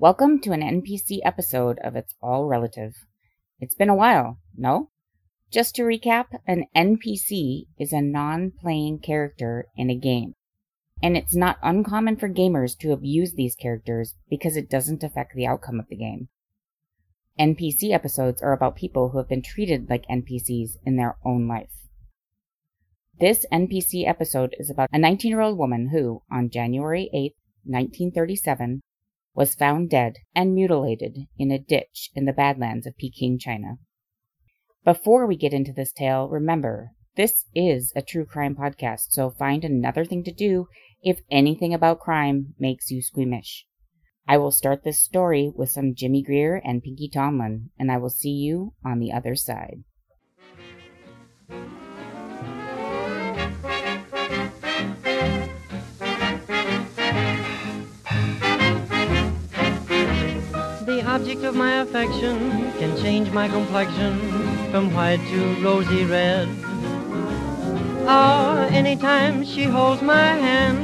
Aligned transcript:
Welcome 0.00 0.40
to 0.44 0.52
an 0.52 0.62
NPC 0.62 1.18
episode 1.24 1.78
of 1.84 1.94
It's 1.94 2.14
All 2.22 2.46
Relative. 2.46 2.94
It's 3.60 3.74
been 3.74 3.90
a 3.90 3.94
while, 3.94 4.38
no? 4.56 4.88
Just 5.52 5.74
to 5.74 5.82
recap, 5.82 6.28
an 6.46 6.64
NPC 6.74 7.66
is 7.78 7.92
a 7.92 8.00
non 8.00 8.50
playing 8.58 9.00
character 9.00 9.66
in 9.76 9.90
a 9.90 9.94
game. 9.94 10.36
And 11.02 11.18
it's 11.18 11.36
not 11.36 11.58
uncommon 11.62 12.16
for 12.16 12.30
gamers 12.30 12.78
to 12.78 12.92
abuse 12.92 13.34
these 13.34 13.54
characters 13.54 14.14
because 14.30 14.56
it 14.56 14.70
doesn't 14.70 15.04
affect 15.04 15.34
the 15.34 15.46
outcome 15.46 15.78
of 15.78 15.88
the 15.90 15.96
game. 15.96 16.28
NPC 17.38 17.90
episodes 17.90 18.40
are 18.40 18.54
about 18.54 18.76
people 18.76 19.10
who 19.10 19.18
have 19.18 19.28
been 19.28 19.42
treated 19.42 19.90
like 19.90 20.06
NPCs 20.10 20.78
in 20.86 20.96
their 20.96 21.18
own 21.26 21.46
life. 21.46 21.76
This 23.20 23.44
NPC 23.52 24.08
episode 24.08 24.56
is 24.58 24.70
about 24.70 24.88
a 24.94 24.98
19 24.98 25.28
year 25.28 25.42
old 25.42 25.58
woman 25.58 25.90
who, 25.92 26.22
on 26.32 26.48
January 26.48 27.10
8, 27.12 27.34
1937, 27.64 28.80
was 29.40 29.54
found 29.54 29.88
dead 29.88 30.16
and 30.34 30.54
mutilated 30.54 31.16
in 31.38 31.50
a 31.50 31.58
ditch 31.58 32.10
in 32.14 32.26
the 32.26 32.32
Badlands 32.32 32.86
of 32.86 32.94
Peking, 32.98 33.38
China. 33.38 33.78
Before 34.84 35.26
we 35.26 35.34
get 35.34 35.54
into 35.54 35.72
this 35.72 35.94
tale, 35.94 36.28
remember, 36.28 36.90
this 37.16 37.46
is 37.54 37.90
a 37.96 38.02
true 38.02 38.26
crime 38.26 38.54
podcast, 38.54 39.12
so 39.12 39.30
find 39.30 39.64
another 39.64 40.04
thing 40.04 40.22
to 40.24 40.30
do 40.30 40.66
if 41.02 41.20
anything 41.30 41.72
about 41.72 42.00
crime 42.00 42.52
makes 42.58 42.90
you 42.90 43.00
squeamish. 43.00 43.64
I 44.28 44.36
will 44.36 44.50
start 44.50 44.84
this 44.84 45.00
story 45.00 45.50
with 45.54 45.70
some 45.70 45.94
Jimmie 45.94 46.22
Grier 46.22 46.60
and 46.62 46.82
Pinky 46.82 47.08
Tomlin, 47.08 47.70
and 47.78 47.90
I 47.90 47.96
will 47.96 48.10
see 48.10 48.28
you 48.28 48.74
on 48.84 48.98
the 48.98 49.10
other 49.10 49.34
side. 49.34 49.84
Of 61.50 61.56
my 61.56 61.80
affection 61.80 62.38
can 62.78 62.96
change 63.02 63.28
my 63.32 63.48
complexion 63.48 64.20
from 64.70 64.94
white 64.94 65.18
to 65.30 65.40
rosy 65.64 66.04
red. 66.04 66.48
Oh, 68.06 68.68
anytime 68.70 69.44
she 69.44 69.64
holds 69.64 70.00
my 70.00 70.28
hand 70.46 70.78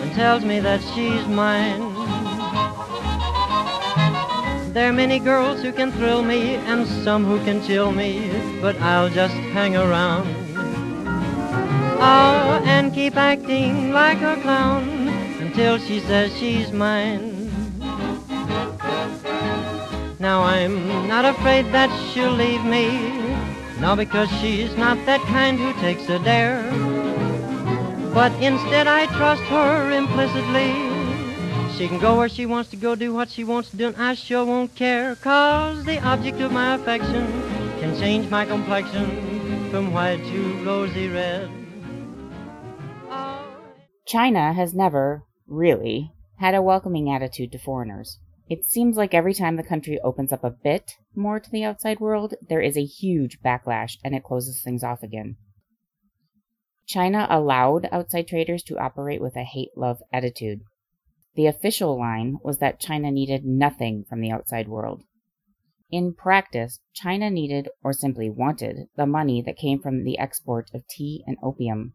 and 0.00 0.10
tells 0.14 0.46
me 0.46 0.60
that 0.60 0.80
she's 0.94 1.26
mine. 1.26 1.80
There 4.72 4.88
are 4.88 4.94
many 4.94 5.18
girls 5.18 5.60
who 5.60 5.72
can 5.72 5.92
thrill 5.92 6.22
me 6.22 6.54
and 6.54 6.86
some 7.04 7.26
who 7.26 7.38
can 7.44 7.62
chill 7.66 7.92
me, 7.92 8.30
but 8.62 8.80
I'll 8.80 9.10
just 9.10 9.34
hang 9.52 9.76
around. 9.76 10.26
Oh, 12.00 12.62
and 12.64 12.94
keep 12.94 13.14
acting 13.16 13.92
like 13.92 14.22
a 14.22 14.40
clown 14.40 14.88
until 15.38 15.76
she 15.78 16.00
says 16.00 16.34
she's 16.38 16.72
mine. 16.72 17.27
Now 20.28 20.42
I'm 20.42 21.08
not 21.08 21.24
afraid 21.24 21.64
that 21.72 21.88
she'll 22.12 22.30
leave 22.30 22.62
me. 22.62 22.84
No, 23.80 23.96
because 23.96 24.28
she's 24.40 24.76
not 24.76 24.98
that 25.06 25.22
kind 25.22 25.58
who 25.58 25.72
takes 25.80 26.06
a 26.10 26.18
dare. 26.18 26.70
But 28.12 28.32
instead 28.34 28.86
I 28.86 29.06
trust 29.06 29.40
her 29.44 29.90
implicitly. 29.90 30.68
She 31.74 31.88
can 31.88 31.98
go 31.98 32.18
where 32.18 32.28
she 32.28 32.44
wants 32.44 32.68
to 32.72 32.76
go, 32.76 32.94
do 32.94 33.14
what 33.14 33.30
she 33.30 33.42
wants 33.42 33.70
to 33.70 33.78
do, 33.78 33.86
and 33.86 33.96
I 33.96 34.12
sure 34.12 34.44
won't 34.44 34.74
care. 34.74 35.16
Cause 35.16 35.82
the 35.86 35.98
object 36.06 36.42
of 36.42 36.52
my 36.52 36.74
affection 36.74 37.24
can 37.80 37.98
change 37.98 38.28
my 38.28 38.44
complexion 38.44 39.70
from 39.70 39.94
white 39.94 40.22
to 40.26 40.62
rosy 40.62 41.08
red. 41.08 41.48
China 44.04 44.52
has 44.52 44.74
never, 44.74 45.24
really, 45.46 46.12
had 46.36 46.54
a 46.54 46.60
welcoming 46.60 47.10
attitude 47.10 47.50
to 47.52 47.58
foreigners. 47.58 48.18
It 48.48 48.64
seems 48.64 48.96
like 48.96 49.12
every 49.12 49.34
time 49.34 49.56
the 49.56 49.62
country 49.62 50.00
opens 50.02 50.32
up 50.32 50.42
a 50.42 50.50
bit 50.50 50.92
more 51.14 51.38
to 51.38 51.50
the 51.50 51.64
outside 51.64 52.00
world, 52.00 52.34
there 52.48 52.62
is 52.62 52.78
a 52.78 52.84
huge 52.84 53.40
backlash 53.44 53.98
and 54.02 54.14
it 54.14 54.24
closes 54.24 54.62
things 54.62 54.82
off 54.82 55.02
again. 55.02 55.36
China 56.86 57.26
allowed 57.28 57.86
outside 57.92 58.26
traders 58.26 58.62
to 58.62 58.78
operate 58.78 59.20
with 59.20 59.36
a 59.36 59.44
hate 59.44 59.72
love 59.76 59.98
attitude. 60.10 60.60
The 61.34 61.46
official 61.46 61.98
line 61.98 62.38
was 62.42 62.58
that 62.58 62.80
China 62.80 63.10
needed 63.10 63.44
nothing 63.44 64.04
from 64.08 64.22
the 64.22 64.30
outside 64.30 64.66
world. 64.66 65.02
In 65.90 66.14
practice, 66.14 66.80
China 66.94 67.30
needed, 67.30 67.68
or 67.82 67.92
simply 67.92 68.30
wanted, 68.30 68.88
the 68.96 69.06
money 69.06 69.42
that 69.42 69.56
came 69.56 69.80
from 69.80 70.04
the 70.04 70.18
export 70.18 70.70
of 70.74 70.86
tea 70.88 71.22
and 71.26 71.36
opium. 71.42 71.92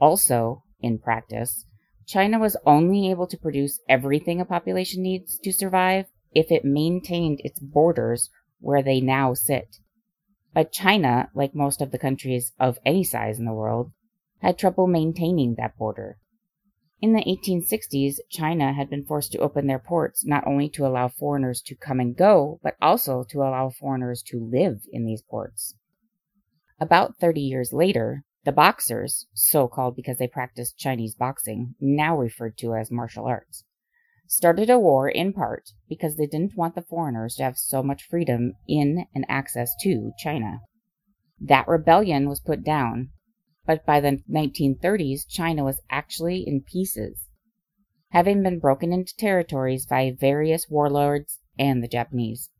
Also, 0.00 0.62
in 0.80 0.98
practice, 0.98 1.64
China 2.06 2.38
was 2.38 2.56
only 2.66 3.10
able 3.10 3.26
to 3.26 3.38
produce 3.38 3.80
everything 3.88 4.40
a 4.40 4.44
population 4.44 5.02
needs 5.02 5.38
to 5.38 5.52
survive 5.52 6.06
if 6.32 6.50
it 6.50 6.64
maintained 6.64 7.40
its 7.42 7.58
borders 7.58 8.30
where 8.60 8.82
they 8.82 9.00
now 9.00 9.34
sit. 9.34 9.78
But 10.52 10.72
China, 10.72 11.30
like 11.34 11.54
most 11.54 11.80
of 11.80 11.90
the 11.90 11.98
countries 11.98 12.52
of 12.60 12.78
any 12.84 13.04
size 13.04 13.38
in 13.38 13.44
the 13.44 13.52
world, 13.52 13.92
had 14.40 14.58
trouble 14.58 14.86
maintaining 14.86 15.54
that 15.54 15.76
border. 15.76 16.18
In 17.00 17.12
the 17.12 17.24
1860s, 17.24 18.16
China 18.30 18.72
had 18.72 18.88
been 18.88 19.04
forced 19.04 19.32
to 19.32 19.38
open 19.38 19.66
their 19.66 19.78
ports 19.78 20.24
not 20.24 20.46
only 20.46 20.68
to 20.70 20.86
allow 20.86 21.08
foreigners 21.08 21.60
to 21.62 21.74
come 21.74 22.00
and 22.00 22.16
go, 22.16 22.60
but 22.62 22.76
also 22.80 23.24
to 23.30 23.38
allow 23.38 23.70
foreigners 23.70 24.22
to 24.28 24.38
live 24.38 24.82
in 24.92 25.04
these 25.04 25.22
ports. 25.22 25.74
About 26.80 27.16
30 27.18 27.40
years 27.40 27.72
later, 27.72 28.24
the 28.44 28.52
Boxers, 28.52 29.26
so 29.34 29.68
called 29.68 29.96
because 29.96 30.18
they 30.18 30.28
practiced 30.28 30.76
Chinese 30.76 31.14
boxing, 31.14 31.74
now 31.80 32.16
referred 32.16 32.58
to 32.58 32.74
as 32.74 32.90
martial 32.90 33.24
arts, 33.24 33.64
started 34.26 34.68
a 34.68 34.78
war 34.78 35.08
in 35.08 35.32
part 35.32 35.70
because 35.88 36.16
they 36.16 36.26
didn't 36.26 36.56
want 36.56 36.74
the 36.74 36.82
foreigners 36.82 37.36
to 37.36 37.42
have 37.42 37.56
so 37.56 37.82
much 37.82 38.06
freedom 38.08 38.52
in 38.68 39.06
and 39.14 39.24
access 39.28 39.74
to 39.80 40.12
China. 40.18 40.60
That 41.40 41.68
rebellion 41.68 42.28
was 42.28 42.40
put 42.40 42.62
down, 42.62 43.10
but 43.66 43.86
by 43.86 44.00
the 44.00 44.22
1930s, 44.30 45.26
China 45.28 45.64
was 45.64 45.80
actually 45.90 46.44
in 46.46 46.62
pieces, 46.62 47.28
having 48.10 48.42
been 48.42 48.58
broken 48.58 48.92
into 48.92 49.16
territories 49.16 49.86
by 49.86 50.14
various 50.18 50.68
warlords 50.68 51.38
and 51.58 51.82
the 51.82 51.88
Japanese. 51.88 52.50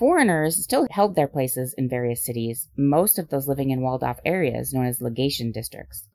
Foreigners 0.00 0.64
still 0.64 0.86
held 0.90 1.14
their 1.14 1.28
places 1.28 1.74
in 1.76 1.86
various 1.86 2.24
cities, 2.24 2.70
most 2.74 3.18
of 3.18 3.28
those 3.28 3.46
living 3.46 3.68
in 3.68 3.82
walled 3.82 4.02
off 4.02 4.18
areas 4.24 4.72
known 4.72 4.86
as 4.86 5.02
legation 5.02 5.52
districts. 5.52 6.08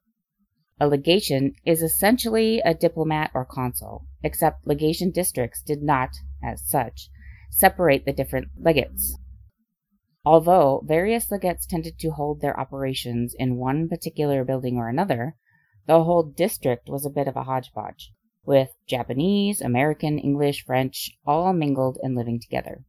A 0.80 0.88
legation 0.88 1.54
is 1.68 1.84
essentially 1.84 2.62
a 2.66 2.74
diplomat 2.74 3.30
or 3.36 3.46
consul, 3.46 4.08
except 4.24 4.66
legation 4.66 5.12
districts 5.12 5.62
did 5.62 5.84
not, 5.84 6.10
as 6.44 6.68
such, 6.68 7.10
separate 7.52 8.06
the 8.06 8.12
different 8.12 8.48
legates. 8.60 9.20
Although 10.26 10.82
various 10.84 11.30
legates 11.30 11.68
tended 11.68 12.00
to 12.00 12.10
hold 12.10 12.42
their 12.42 12.60
operations 12.60 13.36
in 13.38 13.58
one 13.58 13.88
particular 13.88 14.44
building 14.44 14.78
or 14.78 14.90
another, 14.90 15.36
the 15.86 16.04
whole 16.06 16.24
district 16.24 16.90
was 16.90 17.06
a 17.06 17.12
bit 17.12 17.28
of 17.28 17.36
a 17.36 17.44
hodgepodge, 17.44 18.12
with 18.44 18.70
Japanese, 18.88 19.62
American, 19.62 20.18
English, 20.18 20.66
French 20.66 21.12
all 21.24 21.54
mingled 21.54 22.00
and 22.02 22.16
living 22.16 22.40
together. 22.42 22.84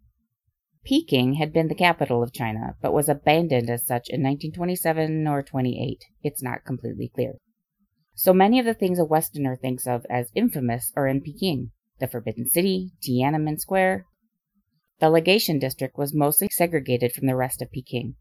Peking 0.86 1.34
had 1.34 1.52
been 1.52 1.66
the 1.66 1.74
capital 1.74 2.22
of 2.22 2.32
China, 2.32 2.76
but 2.80 2.92
was 2.92 3.08
abandoned 3.08 3.68
as 3.68 3.84
such 3.84 4.08
in 4.08 4.22
1927 4.22 5.26
or 5.26 5.42
28. 5.42 5.98
It's 6.22 6.42
not 6.42 6.64
completely 6.64 7.10
clear. 7.12 7.34
So 8.14 8.32
many 8.32 8.60
of 8.60 8.64
the 8.64 8.74
things 8.74 9.00
a 9.00 9.04
Westerner 9.04 9.56
thinks 9.56 9.86
of 9.88 10.06
as 10.08 10.30
infamous 10.34 10.92
are 10.96 11.08
in 11.08 11.20
Peking 11.22 11.72
the 11.98 12.06
Forbidden 12.06 12.48
City, 12.48 12.92
Tiananmen 13.02 13.58
Square. 13.58 14.06
The 15.00 15.10
legation 15.10 15.58
district 15.58 15.98
was 15.98 16.14
mostly 16.14 16.48
segregated 16.52 17.12
from 17.12 17.26
the 17.26 17.36
rest 17.36 17.60
of 17.60 17.72
Peking. 17.72 18.14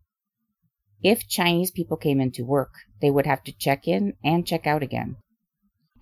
If 1.04 1.28
Chinese 1.28 1.72
people 1.72 1.98
came 1.98 2.20
in 2.20 2.32
to 2.32 2.44
work, 2.44 2.74
they 3.00 3.12
would 3.12 3.26
have 3.26 3.44
to 3.44 3.54
check 3.54 3.88
in 3.88 4.14
and 4.24 4.48
check 4.48 4.66
out 4.66 4.82
again. 4.82 5.18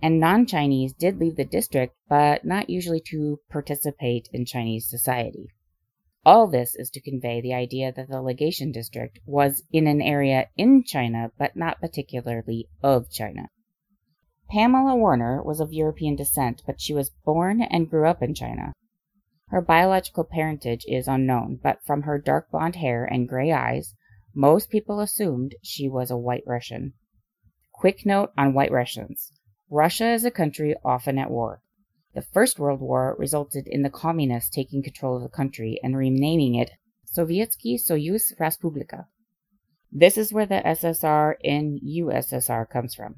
And 0.00 0.18
non 0.18 0.46
Chinese 0.46 0.94
did 0.94 1.18
leave 1.18 1.36
the 1.36 1.44
district, 1.44 1.94
but 2.08 2.44
not 2.44 2.70
usually 2.70 3.02
to 3.10 3.40
participate 3.50 4.28
in 4.32 4.46
Chinese 4.46 4.88
society. 4.88 5.48
All 6.26 6.46
this 6.46 6.74
is 6.74 6.88
to 6.90 7.02
convey 7.02 7.40
the 7.42 7.52
idea 7.52 7.92
that 7.92 8.08
the 8.08 8.22
legation 8.22 8.72
district 8.72 9.18
was 9.26 9.62
in 9.70 9.86
an 9.86 10.00
area 10.00 10.48
in 10.56 10.82
China, 10.82 11.30
but 11.38 11.54
not 11.54 11.80
particularly 11.80 12.68
of 12.82 13.10
China. 13.10 13.50
Pamela 14.48 14.96
Werner 14.96 15.42
was 15.42 15.60
of 15.60 15.72
European 15.72 16.16
descent, 16.16 16.62
but 16.66 16.80
she 16.80 16.94
was 16.94 17.10
born 17.10 17.60
and 17.60 17.90
grew 17.90 18.06
up 18.06 18.22
in 18.22 18.34
China. 18.34 18.72
Her 19.48 19.60
biological 19.60 20.24
parentage 20.24 20.86
is 20.88 21.08
unknown, 21.08 21.60
but 21.62 21.84
from 21.84 22.02
her 22.02 22.18
dark 22.18 22.50
blonde 22.50 22.76
hair 22.76 23.04
and 23.04 23.28
gray 23.28 23.52
eyes, 23.52 23.94
most 24.34 24.70
people 24.70 25.00
assumed 25.00 25.54
she 25.62 25.88
was 25.88 26.10
a 26.10 26.16
White 26.16 26.44
Russian. 26.46 26.94
Quick 27.72 28.06
note 28.06 28.32
on 28.38 28.54
White 28.54 28.72
Russians 28.72 29.30
Russia 29.70 30.12
is 30.12 30.24
a 30.24 30.30
country 30.30 30.74
often 30.84 31.18
at 31.18 31.30
war. 31.30 31.60
The 32.14 32.22
First 32.22 32.60
World 32.60 32.80
War 32.80 33.16
resulted 33.18 33.66
in 33.66 33.82
the 33.82 33.90
Communists 33.90 34.48
taking 34.48 34.84
control 34.84 35.16
of 35.16 35.22
the 35.22 35.28
country 35.28 35.80
and 35.82 35.96
renaming 35.96 36.54
it 36.54 36.70
Sovietsky 37.12 37.74
Soyuz 37.74 38.32
Respublika. 38.38 39.06
This 39.90 40.16
is 40.16 40.32
where 40.32 40.46
the 40.46 40.62
SSR 40.64 41.34
in 41.40 41.80
USSR 41.84 42.70
comes 42.70 42.94
from. 42.94 43.16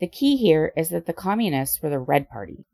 The 0.00 0.08
key 0.08 0.36
here 0.36 0.72
is 0.76 0.88
that 0.88 1.06
the 1.06 1.12
Communists 1.12 1.80
were 1.80 1.90
the 1.90 2.00
Red 2.00 2.28
Party. 2.28 2.64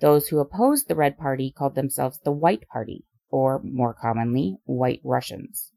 Those 0.00 0.28
who 0.28 0.38
opposed 0.38 0.88
the 0.88 0.94
Red 0.94 1.16
Party 1.16 1.50
called 1.50 1.76
themselves 1.76 2.20
the 2.22 2.32
White 2.32 2.68
Party, 2.68 3.06
or 3.30 3.58
more 3.62 3.94
commonly, 3.94 4.58
White 4.64 5.00
Russians. 5.02 5.72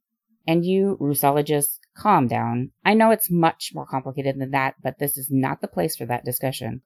And 0.46 0.66
you, 0.66 0.98
Russologists, 1.00 1.80
calm 1.96 2.28
down. 2.28 2.72
I 2.84 2.94
know 2.94 3.12
it's 3.12 3.32
much 3.32 3.72
more 3.74 3.86
complicated 3.86 4.38
than 4.38 4.52
that, 4.52 4.76
but 4.84 5.00
this 5.00 5.18
is 5.18 5.30
not 5.32 5.62
the 5.62 5.70
place 5.70 5.96
for 5.96 6.06
that 6.08 6.26
discussion. 6.26 6.82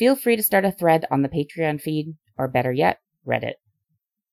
Feel 0.00 0.16
free 0.16 0.34
to 0.34 0.42
start 0.42 0.64
a 0.64 0.72
thread 0.72 1.04
on 1.10 1.20
the 1.20 1.28
Patreon 1.28 1.78
feed, 1.78 2.16
or 2.38 2.48
better 2.48 2.72
yet, 2.72 3.00
Reddit. 3.28 3.56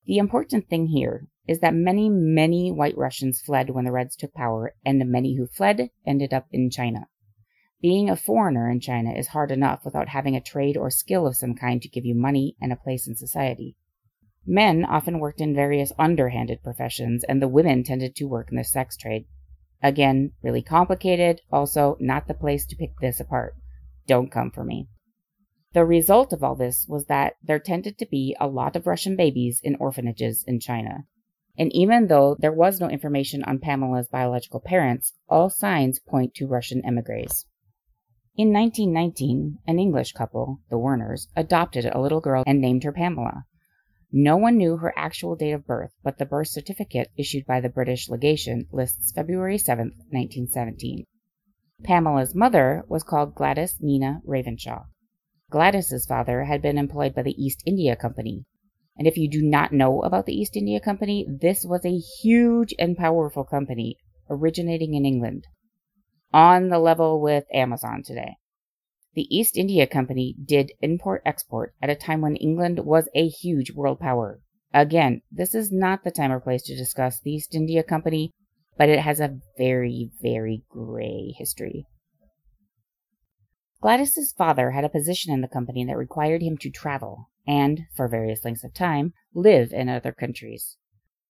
The 0.05 0.17
important 0.17 0.69
thing 0.69 0.87
here 0.87 1.27
is 1.45 1.59
that 1.59 1.73
many, 1.73 2.09
many 2.09 2.71
white 2.71 2.97
Russians 2.97 3.41
fled 3.41 3.71
when 3.71 3.83
the 3.83 3.91
Reds 3.91 4.15
took 4.15 4.33
power, 4.33 4.75
and 4.85 5.03
many 5.11 5.35
who 5.35 5.45
fled 5.45 5.89
ended 6.05 6.33
up 6.33 6.47
in 6.53 6.69
China. 6.69 7.09
Being 7.81 8.09
a 8.09 8.15
foreigner 8.15 8.71
in 8.71 8.79
China 8.79 9.11
is 9.11 9.27
hard 9.27 9.51
enough 9.51 9.83
without 9.83 10.07
having 10.07 10.37
a 10.37 10.41
trade 10.41 10.77
or 10.77 10.89
skill 10.89 11.27
of 11.27 11.35
some 11.35 11.53
kind 11.53 11.81
to 11.81 11.89
give 11.89 12.05
you 12.05 12.15
money 12.15 12.55
and 12.61 12.71
a 12.71 12.77
place 12.77 13.05
in 13.05 13.17
society. 13.17 13.75
Men 14.45 14.85
often 14.85 15.19
worked 15.19 15.41
in 15.41 15.53
various 15.53 15.91
underhanded 15.99 16.63
professions, 16.63 17.25
and 17.25 17.41
the 17.41 17.49
women 17.49 17.83
tended 17.83 18.15
to 18.15 18.23
work 18.23 18.47
in 18.51 18.55
the 18.55 18.63
sex 18.63 18.95
trade. 18.95 19.25
Again, 19.83 20.31
really 20.41 20.61
complicated, 20.61 21.41
also 21.51 21.97
not 21.99 22.29
the 22.29 22.33
place 22.33 22.65
to 22.67 22.77
pick 22.77 22.91
this 23.01 23.19
apart. 23.19 23.53
Don't 24.07 24.31
come 24.31 24.49
for 24.49 24.63
me. 24.63 24.87
The 25.73 25.85
result 25.85 26.33
of 26.33 26.43
all 26.43 26.55
this 26.55 26.85
was 26.87 27.05
that 27.05 27.35
there 27.43 27.59
tended 27.59 27.97
to 27.97 28.05
be 28.05 28.35
a 28.39 28.47
lot 28.47 28.75
of 28.75 28.87
Russian 28.87 29.15
babies 29.15 29.59
in 29.63 29.75
orphanages 29.75 30.43
in 30.47 30.59
China. 30.59 31.05
And 31.57 31.73
even 31.73 32.07
though 32.07 32.35
there 32.39 32.53
was 32.53 32.79
no 32.79 32.89
information 32.89 33.43
on 33.43 33.59
Pamela's 33.59 34.07
biological 34.07 34.59
parents, 34.59 35.13
all 35.27 35.49
signs 35.49 35.99
point 35.99 36.35
to 36.35 36.47
Russian 36.47 36.85
emigres. 36.85 37.45
In 38.35 38.53
1919, 38.53 39.57
an 39.65 39.79
English 39.79 40.13
couple, 40.13 40.61
the 40.69 40.77
Werners, 40.77 41.27
adopted 41.35 41.85
a 41.85 41.99
little 41.99 42.21
girl 42.21 42.43
and 42.45 42.61
named 42.61 42.83
her 42.83 42.91
Pamela. 42.91 43.45
No 44.11 44.37
one 44.37 44.57
knew 44.57 44.77
her 44.77 44.93
actual 44.95 45.35
date 45.35 45.51
of 45.51 45.65
birth, 45.65 45.91
but 46.03 46.17
the 46.17 46.25
birth 46.25 46.47
certificate 46.47 47.09
issued 47.17 47.45
by 47.45 47.59
the 47.59 47.69
British 47.69 48.07
legation 48.07 48.67
lists 48.71 49.11
February 49.11 49.57
7, 49.57 49.87
1917. 50.11 51.05
Pamela's 51.83 52.33
mother 52.33 52.85
was 52.87 53.03
called 53.03 53.35
Gladys 53.35 53.77
Nina 53.81 54.21
Ravenshaw. 54.23 54.85
Gladys's 55.49 56.05
father 56.05 56.43
had 56.43 56.61
been 56.61 56.77
employed 56.77 57.15
by 57.15 57.21
the 57.21 57.41
East 57.41 57.63
India 57.65 57.95
Company. 57.95 58.43
And 58.97 59.07
if 59.07 59.15
you 59.15 59.29
do 59.29 59.41
not 59.41 59.71
know 59.71 60.01
about 60.01 60.25
the 60.25 60.33
East 60.33 60.57
India 60.57 60.79
Company, 60.79 61.25
this 61.27 61.63
was 61.63 61.85
a 61.85 61.97
huge 62.21 62.73
and 62.77 62.97
powerful 62.97 63.45
company 63.45 63.95
originating 64.29 64.93
in 64.93 65.05
England, 65.05 65.45
on 66.33 66.67
the 66.67 66.79
level 66.79 67.21
with 67.21 67.45
Amazon 67.53 68.03
today. 68.03 68.35
The 69.13 69.33
East 69.35 69.55
India 69.57 69.87
Company 69.87 70.35
did 70.43 70.73
import 70.81 71.21
export 71.25 71.73
at 71.81 71.89
a 71.89 71.95
time 71.95 72.21
when 72.21 72.35
England 72.35 72.81
was 72.85 73.07
a 73.15 73.29
huge 73.29 73.71
world 73.71 73.99
power. 73.99 74.41
Again, 74.73 75.21
this 75.31 75.55
is 75.55 75.71
not 75.71 76.03
the 76.03 76.11
time 76.11 76.31
or 76.31 76.41
place 76.41 76.63
to 76.63 76.75
discuss 76.75 77.21
the 77.21 77.31
East 77.31 77.55
India 77.55 77.83
Company, 77.83 78.31
but 78.77 78.89
it 78.89 78.99
has 78.99 79.21
a 79.21 79.39
very, 79.57 80.11
very 80.21 80.63
gray 80.69 81.33
history. 81.37 81.85
Gladys's 83.81 84.31
father 84.31 84.71
had 84.71 84.83
a 84.83 84.89
position 84.89 85.33
in 85.33 85.41
the 85.41 85.47
company 85.47 85.85
that 85.85 85.97
required 85.97 86.41
him 86.41 86.57
to 86.57 86.69
travel 86.69 87.29
and, 87.45 87.81
for 87.95 88.07
various 88.07 88.43
lengths 88.43 88.63
of 88.63 88.73
time, 88.73 89.13
live 89.33 89.71
in 89.71 89.87
other 89.87 90.11
countries. 90.11 90.77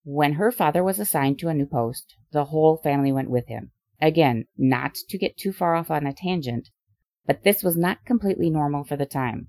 When 0.04 0.34
her 0.34 0.50
father 0.50 0.82
was 0.82 0.98
assigned 0.98 1.38
to 1.40 1.48
a 1.48 1.54
new 1.54 1.66
post, 1.66 2.16
the 2.32 2.46
whole 2.46 2.78
family 2.78 3.12
went 3.12 3.30
with 3.30 3.48
him. 3.48 3.72
Again, 4.00 4.46
not 4.56 4.94
to 5.08 5.18
get 5.18 5.36
too 5.36 5.52
far 5.52 5.74
off 5.74 5.90
on 5.90 6.06
a 6.06 6.12
tangent, 6.14 6.70
but 7.26 7.42
this 7.42 7.62
was 7.62 7.76
not 7.76 8.06
completely 8.06 8.48
normal 8.48 8.84
for 8.84 8.96
the 8.96 9.04
time. 9.04 9.48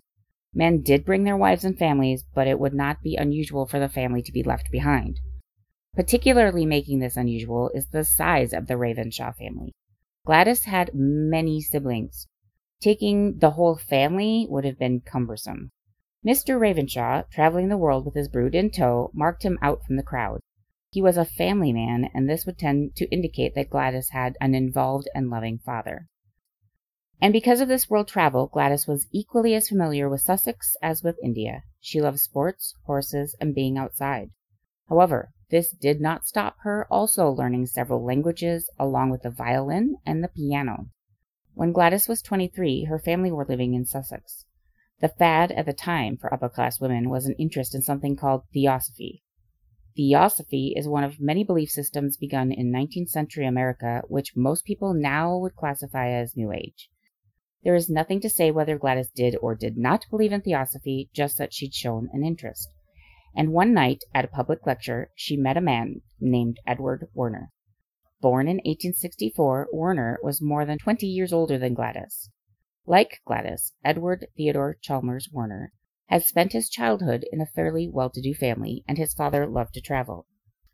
Men 0.53 0.81
did 0.81 1.05
bring 1.05 1.23
their 1.23 1.37
wives 1.37 1.63
and 1.63 1.77
families, 1.77 2.25
but 2.33 2.47
it 2.47 2.59
would 2.59 2.73
not 2.73 3.01
be 3.01 3.15
unusual 3.15 3.65
for 3.65 3.79
the 3.79 3.87
family 3.87 4.21
to 4.23 4.31
be 4.33 4.43
left 4.43 4.69
behind. 4.71 5.19
Particularly 5.95 6.65
making 6.65 6.99
this 6.99 7.15
unusual 7.15 7.71
is 7.73 7.87
the 7.87 8.03
size 8.03 8.51
of 8.51 8.67
the 8.67 8.75
Ravenshaw 8.75 9.31
family. 9.31 9.73
Gladys 10.25 10.65
had 10.65 10.91
many 10.93 11.61
siblings. 11.61 12.27
Taking 12.81 13.39
the 13.39 13.51
whole 13.51 13.75
family 13.75 14.47
would 14.49 14.63
have 14.63 14.79
been 14.79 15.01
cumbersome. 15.01 15.71
Mr. 16.25 16.59
Ravenshaw, 16.59 17.23
traveling 17.29 17.67
the 17.67 17.77
world 17.77 18.05
with 18.05 18.15
his 18.15 18.29
brood 18.29 18.55
in 18.55 18.71
tow, 18.71 19.11
marked 19.13 19.43
him 19.43 19.59
out 19.61 19.85
from 19.85 19.97
the 19.97 20.03
crowd. 20.03 20.39
He 20.91 21.01
was 21.01 21.17
a 21.17 21.25
family 21.25 21.71
man, 21.73 22.09
and 22.13 22.29
this 22.29 22.45
would 22.45 22.57
tend 22.57 22.95
to 22.95 23.09
indicate 23.09 23.53
that 23.55 23.69
Gladys 23.69 24.09
had 24.09 24.37
an 24.41 24.55
involved 24.55 25.09
and 25.13 25.29
loving 25.29 25.59
father. 25.59 26.07
And 27.21 27.33
because 27.33 27.59
of 27.59 27.67
this 27.67 27.89
world 27.89 28.07
travel, 28.07 28.47
Gladys 28.47 28.87
was 28.87 29.07
equally 29.11 29.53
as 29.53 29.67
familiar 29.67 30.09
with 30.09 30.21
Sussex 30.21 30.75
as 30.81 31.03
with 31.03 31.19
India. 31.21 31.63
She 31.81 32.01
loved 32.01 32.19
sports, 32.19 32.73
horses, 32.85 33.35
and 33.41 33.53
being 33.53 33.77
outside. 33.77 34.31
However, 34.87 35.31
this 35.51 35.71
did 35.71 35.99
not 35.99 36.25
stop 36.25 36.55
her 36.63 36.87
also 36.89 37.29
learning 37.29 37.65
several 37.67 38.05
languages 38.05 38.69
along 38.79 39.09
with 39.09 39.23
the 39.23 39.29
violin 39.29 39.97
and 40.05 40.23
the 40.23 40.29
piano. 40.29 40.87
When 41.59 41.73
Gladys 41.73 42.07
was 42.07 42.21
23, 42.21 42.85
her 42.85 42.99
family 42.99 43.33
were 43.33 43.43
living 43.43 43.73
in 43.73 43.83
Sussex. 43.83 44.45
The 45.01 45.09
fad 45.09 45.51
at 45.51 45.65
the 45.65 45.73
time 45.73 46.15
for 46.15 46.33
upper 46.33 46.47
class 46.47 46.79
women 46.79 47.09
was 47.09 47.25
an 47.25 47.35
interest 47.37 47.75
in 47.75 47.81
something 47.81 48.15
called 48.15 48.43
theosophy. 48.53 49.25
Theosophy 49.93 50.73
is 50.77 50.87
one 50.87 51.03
of 51.03 51.19
many 51.19 51.43
belief 51.43 51.69
systems 51.69 52.15
begun 52.15 52.53
in 52.53 52.71
19th 52.71 53.09
century 53.09 53.45
America, 53.45 54.03
which 54.07 54.37
most 54.37 54.63
people 54.63 54.93
now 54.93 55.37
would 55.37 55.57
classify 55.57 56.11
as 56.11 56.37
New 56.37 56.53
Age. 56.53 56.89
There 57.65 57.75
is 57.75 57.89
nothing 57.89 58.21
to 58.21 58.29
say 58.29 58.51
whether 58.51 58.77
Gladys 58.77 59.11
did 59.13 59.35
or 59.41 59.53
did 59.53 59.75
not 59.75 60.05
believe 60.09 60.31
in 60.31 60.39
theosophy, 60.39 61.09
just 61.13 61.37
that 61.39 61.53
she'd 61.53 61.73
shown 61.73 62.07
an 62.13 62.23
interest. 62.23 62.69
And 63.35 63.51
one 63.51 63.73
night, 63.73 64.05
at 64.15 64.23
a 64.23 64.29
public 64.29 64.65
lecture, 64.65 65.09
she 65.13 65.35
met 65.35 65.57
a 65.57 65.61
man 65.61 66.03
named 66.21 66.55
Edward 66.65 67.09
Werner. 67.13 67.51
Born 68.21 68.47
in 68.47 68.57
1864, 68.57 69.69
Werner 69.71 70.19
was 70.21 70.41
more 70.41 70.65
than 70.65 70.77
20 70.77 71.07
years 71.07 71.31
older 71.31 71.57
than 71.57 71.73
Gladys. 71.73 72.29
Like 72.85 73.21
Gladys, 73.25 73.71
Edward 73.83 74.27
Theodore 74.35 74.75
Chalmers 74.81 75.29
Werner 75.31 75.71
had 76.07 76.23
spent 76.23 76.51
his 76.51 76.69
childhood 76.69 77.25
in 77.31 77.39
a 77.39 77.45
fairly 77.45 77.87
well 77.87 78.09
to 78.09 78.21
do 78.21 78.33
family, 78.33 78.83
and 78.87 78.97
his 78.97 79.13
father 79.13 79.47
loved 79.47 79.73
to 79.75 79.81
travel. 79.81 80.25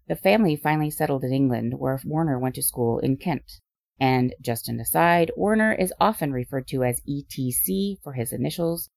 The 0.07 0.15
family 0.15 0.56
finally 0.56 0.89
settled 0.89 1.24
in 1.24 1.33
England, 1.33 1.75
where 1.77 2.00
Werner 2.03 2.39
went 2.39 2.56
to 2.56 2.63
school 2.63 2.97
in 2.97 3.18
Kent. 3.18 3.51
And 4.00 4.33
just 4.41 4.68
an 4.68 4.80
aside, 4.80 5.31
Werner 5.38 5.74
is 5.74 5.94
often 6.00 6.31
referred 6.31 6.68
to 6.69 6.83
as 6.83 7.01
ETC 7.07 8.01
for 8.01 8.13
his 8.13 8.33
initials, 8.33 8.89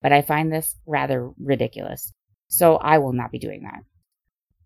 but 0.00 0.12
I 0.12 0.22
find 0.22 0.52
this 0.52 0.76
rather 0.86 1.32
ridiculous, 1.38 2.12
so 2.46 2.76
I 2.76 2.98
will 2.98 3.12
not 3.12 3.32
be 3.32 3.38
doing 3.38 3.62
that. 3.62 3.82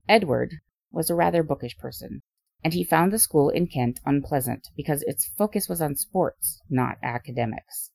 Edward 0.08 0.56
was 0.90 1.08
a 1.08 1.14
rather 1.14 1.42
bookish 1.42 1.78
person, 1.78 2.22
and 2.62 2.72
he 2.72 2.84
found 2.84 3.12
the 3.12 3.18
school 3.18 3.48
in 3.48 3.66
Kent 3.66 4.00
unpleasant 4.04 4.68
because 4.76 5.02
its 5.02 5.30
focus 5.38 5.68
was 5.68 5.80
on 5.80 5.96
sports, 5.96 6.60
not 6.68 6.98
academics. 7.02 7.90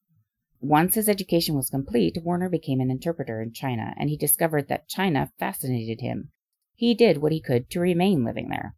Once 0.61 0.95
his 0.95 1.07
education 1.07 1.55
was 1.55 1.69
complete, 1.69 2.17
Werner 2.23 2.49
became 2.49 2.79
an 2.79 2.89
interpreter 2.89 3.41
in 3.41 3.53
China, 3.53 3.93
and 3.97 4.09
he 4.09 4.17
discovered 4.17 4.67
that 4.67 4.87
China 4.87 5.31
fascinated 5.37 6.01
him. 6.01 6.31
He 6.73 6.93
did 6.93 7.17
what 7.17 7.31
he 7.31 7.39
could 7.39 7.69
to 7.69 7.79
remain 7.79 8.23
living 8.23 8.49
there. 8.49 8.75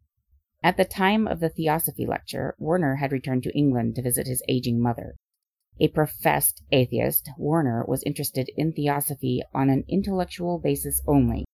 At 0.62 0.76
the 0.76 0.84
time 0.84 1.26
of 1.26 1.40
the 1.40 1.48
Theosophy 1.48 2.04
lecture, 2.04 2.54
Werner 2.58 2.96
had 2.96 3.12
returned 3.12 3.44
to 3.44 3.56
England 3.56 3.94
to 3.94 4.02
visit 4.02 4.26
his 4.26 4.42
aging 4.48 4.80
mother. 4.80 5.14
A 5.80 5.88
professed 5.88 6.62
atheist, 6.72 7.30
Werner 7.38 7.84
was 7.86 8.02
interested 8.02 8.50
in 8.56 8.72
Theosophy 8.72 9.42
on 9.54 9.70
an 9.70 9.84
intellectual 9.88 10.58
basis 10.58 11.00
only. 11.06 11.44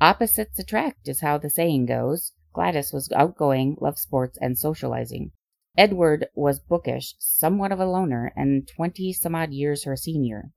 Opposites 0.00 0.58
attract 0.58 1.06
is 1.06 1.20
how 1.20 1.36
the 1.38 1.50
saying 1.50 1.86
goes. 1.86 2.32
Gladys 2.52 2.92
was 2.92 3.10
outgoing, 3.12 3.76
loved 3.80 3.98
sports 3.98 4.38
and 4.40 4.58
socializing. 4.58 5.32
Edward 5.76 6.26
was 6.34 6.60
bookish, 6.60 7.14
somewhat 7.18 7.72
of 7.72 7.80
a 7.80 7.86
loner, 7.86 8.32
and 8.36 8.68
twenty 8.68 9.12
some 9.12 9.34
odd 9.34 9.52
years 9.52 9.84
her 9.84 9.96
senior. 9.96 10.50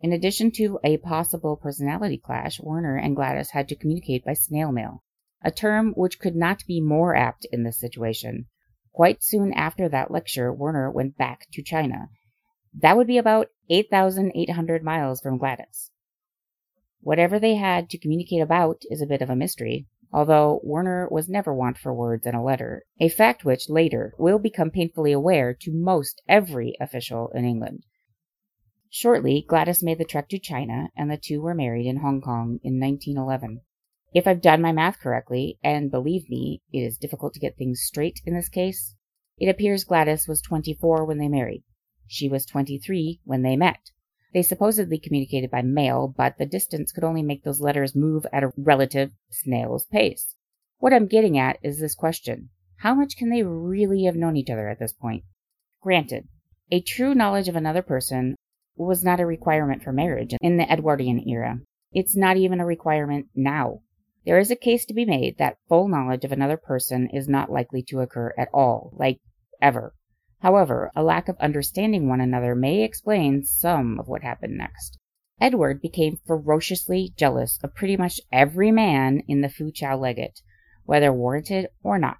In 0.00 0.12
addition 0.12 0.50
to 0.52 0.78
a 0.84 0.98
possible 0.98 1.56
personality 1.56 2.18
clash, 2.18 2.60
Werner 2.60 2.96
and 2.96 3.16
Gladys 3.16 3.50
had 3.50 3.68
to 3.68 3.76
communicate 3.76 4.24
by 4.24 4.34
snail 4.34 4.72
mail 4.72 5.02
a 5.42 5.50
term 5.50 5.92
which 5.92 6.18
could 6.18 6.36
not 6.36 6.64
be 6.66 6.80
more 6.80 7.16
apt 7.16 7.46
in 7.50 7.62
this 7.62 7.80
situation. 7.80 8.46
Quite 8.92 9.22
soon 9.22 9.52
after 9.54 9.88
that 9.88 10.10
lecture, 10.10 10.52
Werner 10.52 10.90
went 10.90 11.16
back 11.16 11.46
to 11.52 11.62
China. 11.62 12.10
That 12.74 12.96
would 12.96 13.06
be 13.06 13.18
about 13.18 13.48
8,800 13.68 14.82
miles 14.82 15.20
from 15.20 15.38
Gladys. 15.38 15.90
Whatever 17.00 17.38
they 17.38 17.54
had 17.54 17.88
to 17.90 17.98
communicate 17.98 18.42
about 18.42 18.82
is 18.90 19.00
a 19.00 19.06
bit 19.06 19.22
of 19.22 19.30
a 19.30 19.36
mystery, 19.36 19.86
although 20.12 20.60
Werner 20.62 21.08
was 21.10 21.28
never 21.28 21.54
want 21.54 21.78
for 21.78 21.94
words 21.94 22.26
in 22.26 22.34
a 22.34 22.44
letter, 22.44 22.84
a 22.98 23.08
fact 23.08 23.44
which 23.44 23.68
later 23.68 24.14
will 24.18 24.38
become 24.38 24.70
painfully 24.70 25.12
aware 25.12 25.54
to 25.54 25.72
most 25.72 26.20
every 26.28 26.76
official 26.80 27.30
in 27.34 27.44
England. 27.44 27.84
Shortly, 28.88 29.44
Gladys 29.46 29.82
made 29.82 29.98
the 29.98 30.04
trek 30.04 30.28
to 30.30 30.38
China, 30.38 30.88
and 30.96 31.10
the 31.10 31.16
two 31.16 31.40
were 31.40 31.54
married 31.54 31.86
in 31.86 31.98
Hong 31.98 32.20
Kong 32.20 32.58
in 32.64 32.80
1911. 32.80 33.60
If 34.12 34.26
I've 34.26 34.42
done 34.42 34.60
my 34.60 34.72
math 34.72 34.98
correctly, 34.98 35.58
and 35.62 35.90
believe 35.90 36.28
me, 36.28 36.62
it 36.72 36.80
is 36.80 36.98
difficult 36.98 37.32
to 37.34 37.40
get 37.40 37.56
things 37.56 37.80
straight 37.80 38.20
in 38.26 38.34
this 38.34 38.48
case, 38.48 38.96
it 39.38 39.48
appears 39.48 39.84
Gladys 39.84 40.26
was 40.26 40.42
24 40.42 41.04
when 41.04 41.18
they 41.18 41.28
married. 41.28 41.62
She 42.08 42.28
was 42.28 42.44
23 42.44 43.20
when 43.24 43.42
they 43.42 43.56
met. 43.56 43.92
They 44.32 44.42
supposedly 44.42 44.98
communicated 44.98 45.50
by 45.50 45.62
mail, 45.62 46.14
but 46.16 46.38
the 46.38 46.46
distance 46.46 46.92
could 46.92 47.04
only 47.04 47.22
make 47.22 47.42
those 47.42 47.60
letters 47.60 47.96
move 47.96 48.26
at 48.32 48.44
a 48.44 48.52
relative 48.56 49.10
snail's 49.30 49.86
pace. 49.86 50.36
What 50.78 50.92
I'm 50.92 51.08
getting 51.08 51.36
at 51.36 51.58
is 51.62 51.80
this 51.80 51.94
question 51.94 52.50
How 52.78 52.94
much 52.94 53.16
can 53.16 53.30
they 53.30 53.42
really 53.42 54.04
have 54.04 54.16
known 54.16 54.36
each 54.36 54.50
other 54.50 54.68
at 54.68 54.78
this 54.78 54.92
point? 54.92 55.24
Granted, 55.82 56.28
a 56.70 56.80
true 56.80 57.14
knowledge 57.14 57.48
of 57.48 57.56
another 57.56 57.82
person 57.82 58.36
was 58.76 59.04
not 59.04 59.20
a 59.20 59.26
requirement 59.26 59.82
for 59.82 59.92
marriage 59.92 60.34
in 60.40 60.56
the 60.56 60.70
Edwardian 60.70 61.28
era. 61.28 61.60
It's 61.92 62.16
not 62.16 62.36
even 62.36 62.60
a 62.60 62.66
requirement 62.66 63.26
now. 63.34 63.80
There 64.24 64.38
is 64.38 64.50
a 64.50 64.56
case 64.56 64.84
to 64.86 64.94
be 64.94 65.04
made 65.04 65.38
that 65.38 65.58
full 65.68 65.88
knowledge 65.88 66.24
of 66.24 66.32
another 66.32 66.56
person 66.56 67.08
is 67.12 67.28
not 67.28 67.50
likely 67.50 67.82
to 67.88 68.00
occur 68.00 68.32
at 68.38 68.48
all, 68.54 68.92
like 68.96 69.18
ever. 69.60 69.94
However, 70.40 70.90
a 70.96 71.02
lack 71.02 71.28
of 71.28 71.36
understanding 71.38 72.08
one 72.08 72.20
another 72.20 72.54
may 72.54 72.82
explain 72.82 73.44
some 73.44 74.00
of 74.00 74.08
what 74.08 74.22
happened 74.22 74.56
next. 74.56 74.98
Edward 75.40 75.80
became 75.80 76.18
ferociously 76.26 77.12
jealous 77.16 77.58
of 77.62 77.74
pretty 77.74 77.96
much 77.96 78.20
every 78.32 78.70
man 78.70 79.22
in 79.28 79.42
the 79.42 79.48
Fu 79.48 79.70
Foochow 79.70 80.00
legate, 80.00 80.42
whether 80.84 81.12
warranted 81.12 81.68
or 81.82 81.98
not. 81.98 82.18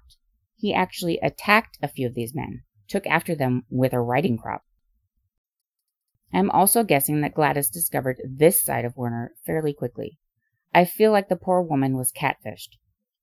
He 0.55 0.73
actually 0.73 1.19
attacked 1.19 1.77
a 1.81 1.87
few 1.87 2.07
of 2.07 2.13
these 2.13 2.35
men, 2.35 2.63
took 2.87 3.07
after 3.07 3.35
them 3.35 3.63
with 3.69 3.93
a 3.93 3.99
riding 3.99 4.37
crop. 4.37 4.63
I'm 6.31 6.51
also 6.51 6.83
guessing 6.83 7.21
that 7.21 7.33
Gladys 7.33 7.69
discovered 7.69 8.21
this 8.23 8.63
side 8.63 8.85
of 8.85 8.95
Werner 8.95 9.33
fairly 9.45 9.73
quickly. 9.73 10.19
I 10.73 10.85
feel 10.85 11.11
like 11.11 11.27
the 11.27 11.35
poor 11.35 11.61
woman 11.61 11.97
was 11.97 12.11
catfished. 12.11 12.77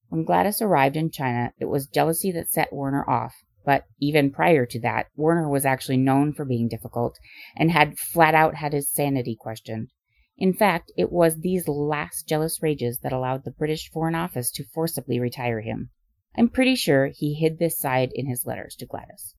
When 0.08 0.24
Gladys 0.24 0.60
arrived 0.60 0.96
in 0.96 1.10
China, 1.10 1.52
it 1.58 1.66
was 1.66 1.86
jealousy 1.86 2.32
that 2.32 2.48
set 2.48 2.72
Werner 2.72 3.08
off, 3.08 3.34
but 3.68 3.84
even 4.00 4.30
prior 4.30 4.64
to 4.64 4.80
that, 4.80 5.08
Werner 5.14 5.46
was 5.46 5.66
actually 5.66 5.98
known 5.98 6.32
for 6.32 6.46
being 6.46 6.68
difficult 6.68 7.18
and 7.54 7.70
had 7.70 7.98
flat 7.98 8.34
out 8.34 8.54
had 8.54 8.72
his 8.72 8.90
sanity 8.90 9.37
questioned. 9.38 9.90
In 10.38 10.54
fact, 10.54 10.90
it 10.96 11.12
was 11.12 11.37
these 11.37 11.68
last 11.68 12.26
jealous 12.26 12.62
rages 12.62 13.00
that 13.00 13.12
allowed 13.12 13.44
the 13.44 13.50
British 13.50 13.90
Foreign 13.90 14.14
Office 14.14 14.50
to 14.52 14.64
forcibly 14.72 15.20
retire 15.20 15.60
him. 15.60 15.90
I'm 16.34 16.48
pretty 16.48 16.76
sure 16.76 17.08
he 17.08 17.34
hid 17.34 17.58
this 17.58 17.78
side 17.78 18.10
in 18.14 18.26
his 18.26 18.46
letters 18.46 18.75
to 18.76 18.87
Gladys. 18.87 19.34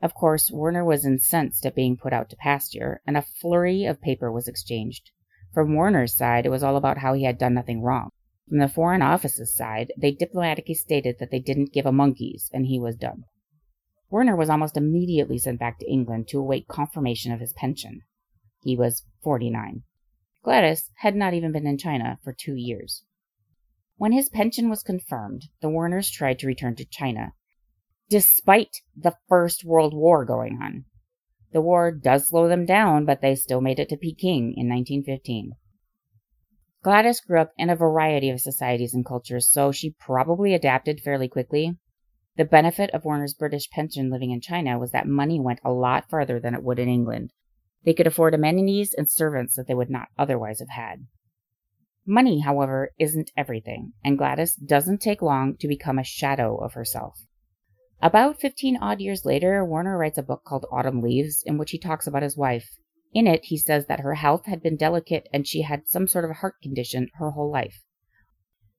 Of 0.00 0.14
course, 0.14 0.50
Werner 0.50 0.82
was 0.82 1.04
incensed 1.04 1.66
at 1.66 1.74
being 1.74 1.98
put 1.98 2.14
out 2.14 2.30
to 2.30 2.36
pasture, 2.36 3.02
and 3.06 3.14
a 3.14 3.26
flurry 3.42 3.84
of 3.84 4.00
paper 4.00 4.32
was 4.32 4.48
exchanged. 4.48 5.10
From 5.52 5.74
Werner's 5.74 6.16
side, 6.16 6.46
it 6.46 6.50
was 6.50 6.62
all 6.62 6.78
about 6.78 6.96
how 6.96 7.12
he 7.12 7.24
had 7.24 7.36
done 7.36 7.52
nothing 7.52 7.82
wrong. 7.82 8.08
From 8.48 8.56
the 8.56 8.68
Foreign 8.68 9.02
Office's 9.02 9.54
side, 9.54 9.92
they 9.98 10.12
diplomatically 10.12 10.72
stated 10.72 11.16
that 11.18 11.30
they 11.30 11.40
didn't 11.40 11.74
give 11.74 11.84
a 11.84 11.92
monkey's, 11.92 12.48
and 12.54 12.64
he 12.64 12.80
was 12.80 12.96
done. 12.96 13.24
Werner 14.10 14.36
was 14.36 14.48
almost 14.48 14.76
immediately 14.76 15.38
sent 15.38 15.58
back 15.58 15.78
to 15.78 15.90
England 15.90 16.28
to 16.28 16.38
await 16.38 16.68
confirmation 16.68 17.32
of 17.32 17.40
his 17.40 17.52
pension. 17.52 18.02
He 18.62 18.76
was 18.76 19.04
49. 19.22 19.82
Gladys 20.42 20.90
had 20.98 21.16
not 21.16 21.34
even 21.34 21.52
been 21.52 21.66
in 21.66 21.78
China 21.78 22.18
for 22.22 22.32
two 22.32 22.54
years. 22.54 23.02
When 23.96 24.12
his 24.12 24.28
pension 24.28 24.68
was 24.68 24.82
confirmed, 24.82 25.46
the 25.60 25.70
Werners 25.70 26.10
tried 26.10 26.38
to 26.40 26.46
return 26.46 26.76
to 26.76 26.84
China, 26.84 27.32
despite 28.08 28.76
the 28.94 29.16
First 29.28 29.64
World 29.64 29.94
War 29.94 30.24
going 30.24 30.60
on. 30.62 30.84
The 31.52 31.60
war 31.60 31.90
does 31.90 32.28
slow 32.28 32.48
them 32.48 32.66
down, 32.66 33.06
but 33.06 33.20
they 33.22 33.34
still 33.34 33.60
made 33.60 33.80
it 33.80 33.88
to 33.88 33.96
Peking 33.96 34.54
in 34.56 34.68
1915. 34.68 35.52
Gladys 36.82 37.20
grew 37.20 37.40
up 37.40 37.52
in 37.56 37.70
a 37.70 37.74
variety 37.74 38.30
of 38.30 38.40
societies 38.40 38.94
and 38.94 39.04
cultures, 39.04 39.50
so 39.50 39.72
she 39.72 39.96
probably 39.98 40.54
adapted 40.54 41.00
fairly 41.00 41.28
quickly. 41.28 41.76
The 42.36 42.44
benefit 42.44 42.90
of 42.90 43.04
Werner's 43.04 43.32
British 43.32 43.70
pension 43.70 44.10
living 44.10 44.30
in 44.30 44.42
China 44.42 44.78
was 44.78 44.90
that 44.90 45.06
money 45.06 45.40
went 45.40 45.60
a 45.64 45.72
lot 45.72 46.10
farther 46.10 46.38
than 46.38 46.54
it 46.54 46.62
would 46.62 46.78
in 46.78 46.88
England. 46.88 47.32
They 47.84 47.94
could 47.94 48.06
afford 48.06 48.34
amenities 48.34 48.92
and 48.92 49.10
servants 49.10 49.56
that 49.56 49.66
they 49.66 49.74
would 49.74 49.88
not 49.88 50.08
otherwise 50.18 50.58
have 50.60 50.68
had. 50.68 51.06
Money, 52.04 52.40
however, 52.40 52.92
isn't 52.98 53.30
everything, 53.36 53.94
and 54.04 54.18
Gladys 54.18 54.54
doesn't 54.54 55.00
take 55.00 55.22
long 55.22 55.56
to 55.56 55.66
become 55.66 55.98
a 55.98 56.04
shadow 56.04 56.56
of 56.56 56.74
herself. 56.74 57.18
About 58.02 58.38
15 58.38 58.76
odd 58.76 59.00
years 59.00 59.24
later, 59.24 59.64
Warner 59.64 59.96
writes 59.96 60.18
a 60.18 60.22
book 60.22 60.44
called 60.44 60.66
Autumn 60.70 61.00
Leaves, 61.00 61.42
in 61.46 61.56
which 61.56 61.70
he 61.70 61.78
talks 61.78 62.06
about 62.06 62.22
his 62.22 62.36
wife. 62.36 62.68
In 63.14 63.26
it, 63.26 63.46
he 63.46 63.56
says 63.56 63.86
that 63.86 64.00
her 64.00 64.14
health 64.14 64.44
had 64.44 64.62
been 64.62 64.76
delicate 64.76 65.26
and 65.32 65.46
she 65.46 65.62
had 65.62 65.88
some 65.88 66.06
sort 66.06 66.26
of 66.26 66.36
heart 66.36 66.56
condition 66.62 67.08
her 67.14 67.30
whole 67.30 67.50
life. 67.50 67.85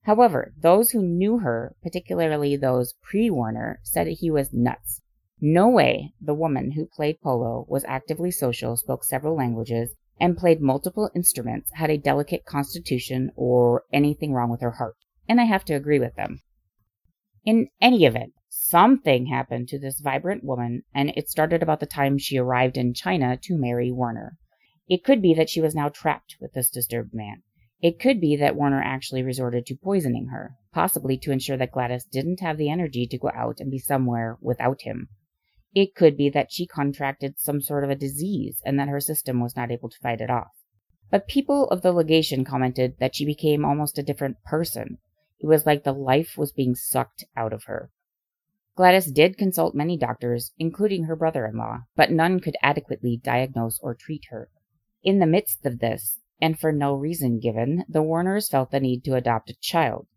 However, 0.08 0.54
those 0.58 0.90
who 0.90 1.04
knew 1.04 1.38
her, 1.38 1.76
particularly 1.84 2.56
those 2.56 2.96
pre 3.04 3.30
Werner, 3.30 3.80
said 3.84 4.08
he 4.08 4.32
was 4.32 4.52
nuts. 4.52 5.02
No 5.40 5.70
way 5.70 6.14
the 6.20 6.34
woman 6.34 6.72
who 6.72 6.88
played 6.88 7.22
polo, 7.22 7.68
was 7.70 7.86
actively 7.86 8.32
social, 8.32 8.76
spoke 8.76 9.04
several 9.04 9.36
languages, 9.36 9.94
and 10.20 10.36
played 10.36 10.62
multiple 10.62 11.12
instruments, 11.14 11.70
had 11.76 11.92
a 11.92 11.98
delicate 12.00 12.46
constitution, 12.46 13.32
or 13.36 13.84
anything 13.94 14.34
wrong 14.34 14.50
with 14.50 14.62
her 14.62 14.72
heart. 14.72 14.96
And 15.30 15.40
I 15.40 15.44
have 15.44 15.66
to 15.66 15.76
agree 15.76 16.00
with 16.00 16.16
them. 16.16 16.42
In 17.46 17.68
any 17.80 18.06
event, 18.06 18.34
Something 18.70 19.28
happened 19.28 19.70
to 19.70 19.80
this 19.80 20.00
vibrant 20.02 20.44
woman, 20.44 20.84
and 20.94 21.14
it 21.16 21.30
started 21.30 21.64
about 21.64 21.80
the 21.80 21.86
time 21.86 22.18
she 22.18 22.38
arrived 22.38 22.76
in 22.76 22.94
China 22.94 23.38
to 23.44 23.58
marry 23.58 23.92
Werner. 23.92 24.38
It 24.90 25.04
could 25.04 25.22
be 25.22 25.34
that 25.36 25.50
she 25.50 25.62
was 25.62 25.76
now 25.76 25.88
trapped 25.88 26.36
with 26.42 26.52
this 26.54 26.70
disturbed 26.70 27.14
man. 27.14 27.44
It 27.82 28.00
could 28.00 28.20
be 28.20 28.36
that 28.38 28.56
Werner 28.56 28.82
actually 28.82 29.22
resorted 29.22 29.66
to 29.68 29.76
poisoning 29.76 30.28
her, 30.28 30.56
possibly 30.74 31.18
to 31.20 31.32
ensure 31.32 31.58
that 31.58 31.72
Gladys 31.72 32.06
didn't 32.06 32.40
have 32.40 32.58
the 32.58 32.70
energy 32.70 33.06
to 33.06 33.18
go 33.18 33.30
out 33.36 33.60
and 33.60 33.70
be 33.70 33.78
somewhere 33.78 34.38
without 34.42 34.82
him. 34.82 35.10
It 35.76 35.94
could 35.94 36.18
be 36.18 36.30
that 36.32 36.52
she 36.52 36.66
contracted 36.66 37.36
some 37.38 37.62
sort 37.62 37.84
of 37.84 37.92
a 37.92 37.96
disease 37.96 38.62
and 38.66 38.80
that 38.80 38.88
her 38.88 39.00
system 39.00 39.40
was 39.40 39.56
not 39.56 39.70
able 39.70 39.90
to 39.90 40.00
fight 40.02 40.22
it 40.22 40.32
off. 40.32 40.52
But 41.12 41.28
people 41.28 41.70
of 41.70 41.84
the 41.84 41.92
legation 41.92 42.44
commented 42.44 42.96
that 43.00 43.16
she 43.16 43.26
became 43.26 43.64
almost 43.64 44.00
a 44.00 44.04
different 44.04 44.38
person. 44.44 44.98
It 45.40 45.46
was 45.46 45.68
like 45.68 45.84
the 45.84 45.94
life 45.94 46.34
was 46.36 46.52
being 46.52 46.74
sucked 46.74 47.26
out 47.36 47.54
of 47.54 47.66
her. 47.66 47.92
Gladys 48.76 49.12
did 49.12 49.38
consult 49.38 49.76
many 49.76 49.98
doctors, 49.98 50.52
including 50.58 51.04
her 51.04 51.16
brother 51.16 51.46
in 51.46 51.58
law, 51.58 51.82
but 51.96 52.12
none 52.12 52.40
could 52.40 52.56
adequately 52.64 53.22
diagnose 53.24 53.80
or 53.82 53.96
treat 53.96 54.26
her. 54.30 54.50
In 55.04 55.20
the 55.20 55.26
midst 55.28 55.66
of 55.66 55.80
this, 55.80 56.20
and 56.42 56.60
for 56.60 56.72
no 56.72 56.94
reason 56.94 57.40
given, 57.40 57.84
the 57.90 58.04
Werners 58.04 58.50
felt 58.50 58.72
the 58.72 58.80
need 58.80 59.04
to 59.06 59.16
adopt 59.16 59.50
a 59.50 59.56
child. 59.62 60.08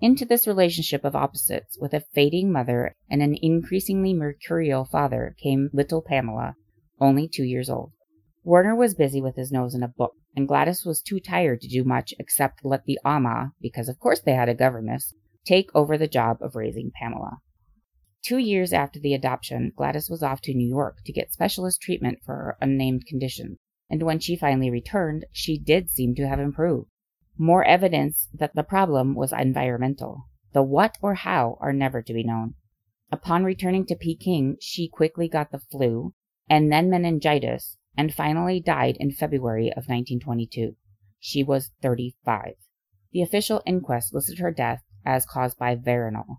Into 0.00 0.24
this 0.24 0.46
relationship 0.46 1.04
of 1.04 1.14
opposites, 1.14 1.78
with 1.80 1.94
a 1.94 2.04
fading 2.12 2.50
mother 2.50 2.96
and 3.08 3.22
an 3.22 3.36
increasingly 3.40 4.12
mercurial 4.12 4.84
father, 4.84 5.36
came 5.40 5.70
little 5.72 6.02
Pamela, 6.02 6.56
only 7.00 7.28
two 7.28 7.44
years 7.44 7.70
old. 7.70 7.92
Werner 8.44 8.74
was 8.74 8.94
busy 8.94 9.20
with 9.20 9.36
his 9.36 9.52
nose 9.52 9.74
in 9.74 9.82
a 9.84 9.88
book, 9.88 10.14
and 10.34 10.48
Gladys 10.48 10.84
was 10.84 11.00
too 11.00 11.20
tired 11.20 11.60
to 11.60 11.68
do 11.68 11.84
much 11.84 12.12
except 12.18 12.64
let 12.64 12.84
the 12.84 12.98
amah, 13.04 13.52
because 13.60 13.88
of 13.88 14.00
course 14.00 14.20
they 14.20 14.32
had 14.32 14.48
a 14.48 14.54
governess, 14.54 15.14
take 15.44 15.70
over 15.74 15.96
the 15.96 16.08
job 16.08 16.38
of 16.40 16.56
raising 16.56 16.90
Pamela. 16.90 17.38
Two 18.24 18.38
years 18.38 18.72
after 18.72 18.98
the 18.98 19.14
adoption, 19.14 19.72
Gladys 19.76 20.10
was 20.10 20.22
off 20.22 20.40
to 20.42 20.54
New 20.54 20.68
York 20.68 20.98
to 21.04 21.12
get 21.12 21.32
specialist 21.32 21.80
treatment 21.80 22.18
for 22.24 22.34
her 22.34 22.56
unnamed 22.60 23.06
condition, 23.06 23.58
and 23.92 24.02
when 24.04 24.18
she 24.18 24.34
finally 24.34 24.70
returned, 24.70 25.26
she 25.32 25.58
did 25.58 25.90
seem 25.90 26.14
to 26.14 26.26
have 26.26 26.40
improved. 26.40 26.88
More 27.36 27.62
evidence 27.62 28.26
that 28.32 28.54
the 28.54 28.62
problem 28.62 29.14
was 29.14 29.34
environmental. 29.34 30.28
The 30.54 30.62
what 30.62 30.96
or 31.02 31.12
how 31.12 31.58
are 31.60 31.74
never 31.74 32.00
to 32.00 32.14
be 32.14 32.24
known. 32.24 32.54
Upon 33.10 33.44
returning 33.44 33.84
to 33.86 33.94
Peking, 33.94 34.56
she 34.62 34.88
quickly 34.88 35.28
got 35.28 35.52
the 35.52 35.58
flu, 35.58 36.14
and 36.48 36.72
then 36.72 36.88
meningitis, 36.88 37.76
and 37.94 38.14
finally 38.14 38.60
died 38.60 38.96
in 38.98 39.12
February 39.12 39.68
of 39.68 39.88
1922. 39.88 40.74
She 41.20 41.42
was 41.42 41.70
35. 41.82 42.54
The 43.12 43.20
official 43.20 43.60
inquest 43.66 44.14
listed 44.14 44.38
her 44.38 44.50
death 44.50 44.82
as 45.04 45.26
caused 45.26 45.58
by 45.58 45.76
veronal. 45.76 46.38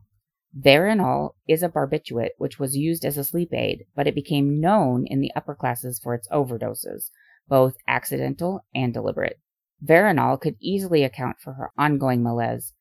Veronal 0.60 1.36
is 1.48 1.62
a 1.62 1.69
barbiturate 1.69 2.31
which 2.39 2.57
was 2.57 2.75
used 2.75 3.05
as 3.05 3.17
a 3.17 3.24
sleep 3.24 3.53
aid, 3.53 3.86
but 3.95 4.07
it 4.07 4.15
became 4.15 4.60
known 4.60 5.05
in 5.05 5.19
the 5.19 5.31
upper 5.36 5.53
classes 5.53 6.00
for 6.00 6.15
its 6.15 6.27
overdoses, 6.29 7.12
both 7.47 7.75
accidental 7.88 8.62
and 8.73 8.93
deliberate. 8.93 9.39
Veronal 9.83 10.39
could 10.39 10.55
easily 10.59 11.03
account 11.03 11.38
for 11.39 11.53
her 11.53 11.71
ongoing 11.77 12.23
malaise. 12.23 12.73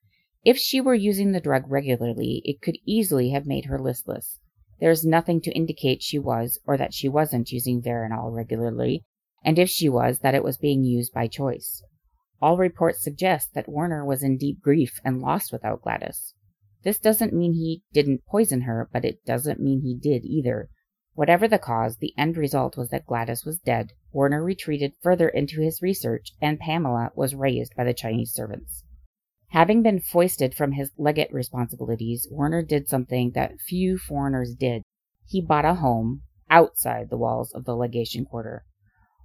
If 0.45 0.59
she 0.59 0.81
were 0.81 0.95
using 0.95 1.33
the 1.33 1.41
drug 1.41 1.65
regularly, 1.69 2.43
it 2.45 2.61
could 2.61 2.79
easily 2.87 3.31
have 3.31 3.47
made 3.47 3.67
her 3.67 3.79
listless. 3.79 4.39
There 4.81 4.91
is 4.91 5.05
nothing 5.05 5.41
to 5.43 5.53
indicate 5.53 6.03
she 6.03 6.19
was 6.19 6.59
or 6.67 6.77
that 6.77 6.95
she 6.95 7.09
wasn't 7.09 7.53
using 7.53 7.81
Veronal 7.81 8.35
regularly, 8.35 9.05
and 9.45 9.59
if 9.59 9.69
she 9.69 9.89
was, 9.89 10.21
that 10.21 10.35
it 10.35 10.45
was 10.45 10.59
being 10.59 10.85
used 10.85 11.13
by 11.13 11.29
choice. 11.29 11.83
All 12.41 12.57
reports 12.57 13.03
suggest 13.03 13.55
that 13.55 13.69
Werner 13.69 14.05
was 14.05 14.25
in 14.25 14.37
deep 14.37 14.61
grief 14.61 15.01
and 15.05 15.21
lost 15.21 15.53
without 15.53 15.83
Gladys. 15.83 16.35
This 16.83 16.99
doesn't 16.99 17.33
mean 17.33 17.53
he 17.53 17.83
didn't 17.93 18.27
poison 18.27 18.63
her, 18.63 18.89
but 18.93 19.05
it 19.05 19.25
doesn't 19.25 19.61
mean 19.61 19.83
he 19.83 19.97
did 19.97 20.25
either. 20.25 20.69
Whatever 21.15 21.47
the 21.47 21.59
cause, 21.59 21.99
the 21.99 22.15
end 22.17 22.37
result 22.37 22.77
was 22.77 22.89
that 22.89 23.07
Gladys 23.07 23.45
was 23.45 23.59
dead, 23.59 23.93
Werner 24.13 24.43
retreated 24.43 24.95
further 25.03 25.29
into 25.29 25.61
his 25.61 25.83
research, 25.83 26.33
and 26.41 26.59
Pamela 26.59 27.13
was 27.15 27.35
raised 27.35 27.75
by 27.77 27.85
the 27.85 27.93
Chinese 27.93 28.33
servants. 28.33 28.83
Having 29.51 29.83
been 29.83 30.01
foisted 30.01 30.55
from 30.55 30.73
his 30.73 30.91
legate 30.97 31.31
responsibilities, 31.31 32.27
Werner 32.31 32.63
did 32.63 32.89
something 32.89 33.33
that 33.33 33.61
few 33.61 33.99
foreigners 33.99 34.55
did. 34.55 34.83
He 35.27 35.43
bought 35.43 35.67
a 35.67 35.75
home 35.75 36.23
outside 36.49 37.11
the 37.11 37.19
walls 37.19 37.53
of 37.53 37.67
the 37.67 37.77
legation 37.77 38.25
quarter. 38.25 38.65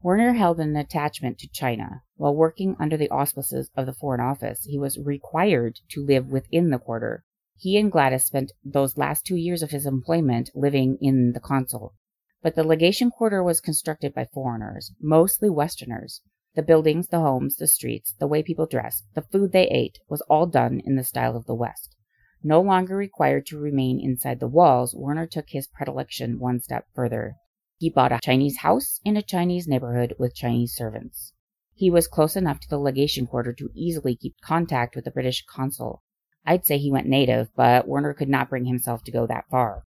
Werner 0.04 0.34
held 0.34 0.60
an 0.60 0.76
attachment 0.76 1.38
to 1.40 1.48
China. 1.48 2.04
While 2.18 2.36
working 2.36 2.76
under 2.80 2.98
the 2.98 3.10
auspices 3.10 3.72
of 3.76 3.86
the 3.86 3.94
Foreign 3.94 4.22
Office, 4.22 4.66
he 4.66 4.78
was 4.78 5.00
required 5.00 5.80
to 5.92 6.06
live 6.06 6.28
within 6.28 6.70
the 6.70 6.80
quarter. 6.80 7.24
He 7.60 7.78
and 7.78 7.92
Gladys 7.92 8.26
spent 8.26 8.52
those 8.64 8.98
last 8.98 9.26
two 9.26 9.36
years 9.36 9.64
of 9.64 9.72
his 9.72 9.86
employment 9.86 10.52
living 10.54 10.98
in 11.02 11.32
the 11.34 11.40
consul. 11.40 11.96
But 12.44 12.54
the 12.54 12.64
legation 12.64 13.10
quarter 13.10 13.44
was 13.44 13.62
constructed 13.62 14.14
by 14.14 14.26
foreigners, 14.26 14.92
mostly 15.02 15.50
Westerners. 15.50 16.22
The 16.54 16.62
buildings, 16.62 17.08
the 17.08 17.20
homes, 17.20 17.56
the 17.56 17.68
streets, 17.68 18.14
the 18.20 18.28
way 18.28 18.44
people 18.44 18.68
dressed, 18.68 19.06
the 19.16 19.24
food 19.24 19.52
they 19.52 19.68
ate 19.70 19.98
was 20.08 20.22
all 20.30 20.46
done 20.46 20.82
in 20.86 20.96
the 20.96 21.04
style 21.04 21.36
of 21.36 21.46
the 21.46 21.56
West. 21.56 21.96
No 22.44 22.62
longer 22.62 22.96
required 22.96 23.48
to 23.48 23.60
remain 23.60 24.00
inside 24.00 24.40
the 24.40 24.48
walls, 24.48 24.94
Werner 24.96 25.26
took 25.26 25.50
his 25.50 25.68
predilection 25.68 26.40
one 26.40 26.62
step 26.62 26.86
further. 26.94 27.36
He 27.80 27.90
bought 27.90 28.12
a 28.12 28.20
Chinese 28.22 28.58
house 28.58 29.00
in 29.04 29.18
a 29.18 29.24
Chinese 29.24 29.68
neighborhood 29.68 30.14
with 30.20 30.36
Chinese 30.36 30.74
servants. 30.74 31.34
He 31.74 31.90
was 31.90 32.08
close 32.08 32.36
enough 32.36 32.60
to 32.60 32.70
the 32.70 32.80
legation 32.80 33.26
quarter 33.26 33.54
to 33.54 33.72
easily 33.76 34.16
keep 34.16 34.36
contact 34.42 34.96
with 34.96 35.06
the 35.06 35.12
British 35.12 35.44
consul. 35.46 36.04
I'd 36.48 36.66
say 36.66 36.78
he 36.78 36.90
went 36.90 37.08
native, 37.08 37.50
but 37.58 37.90
Werner 37.90 38.14
could 38.14 38.30
not 38.30 38.50
bring 38.50 38.64
himself 38.64 39.04
to 39.04 39.12
go 39.12 39.28
that 39.28 39.50
far. 39.52 39.84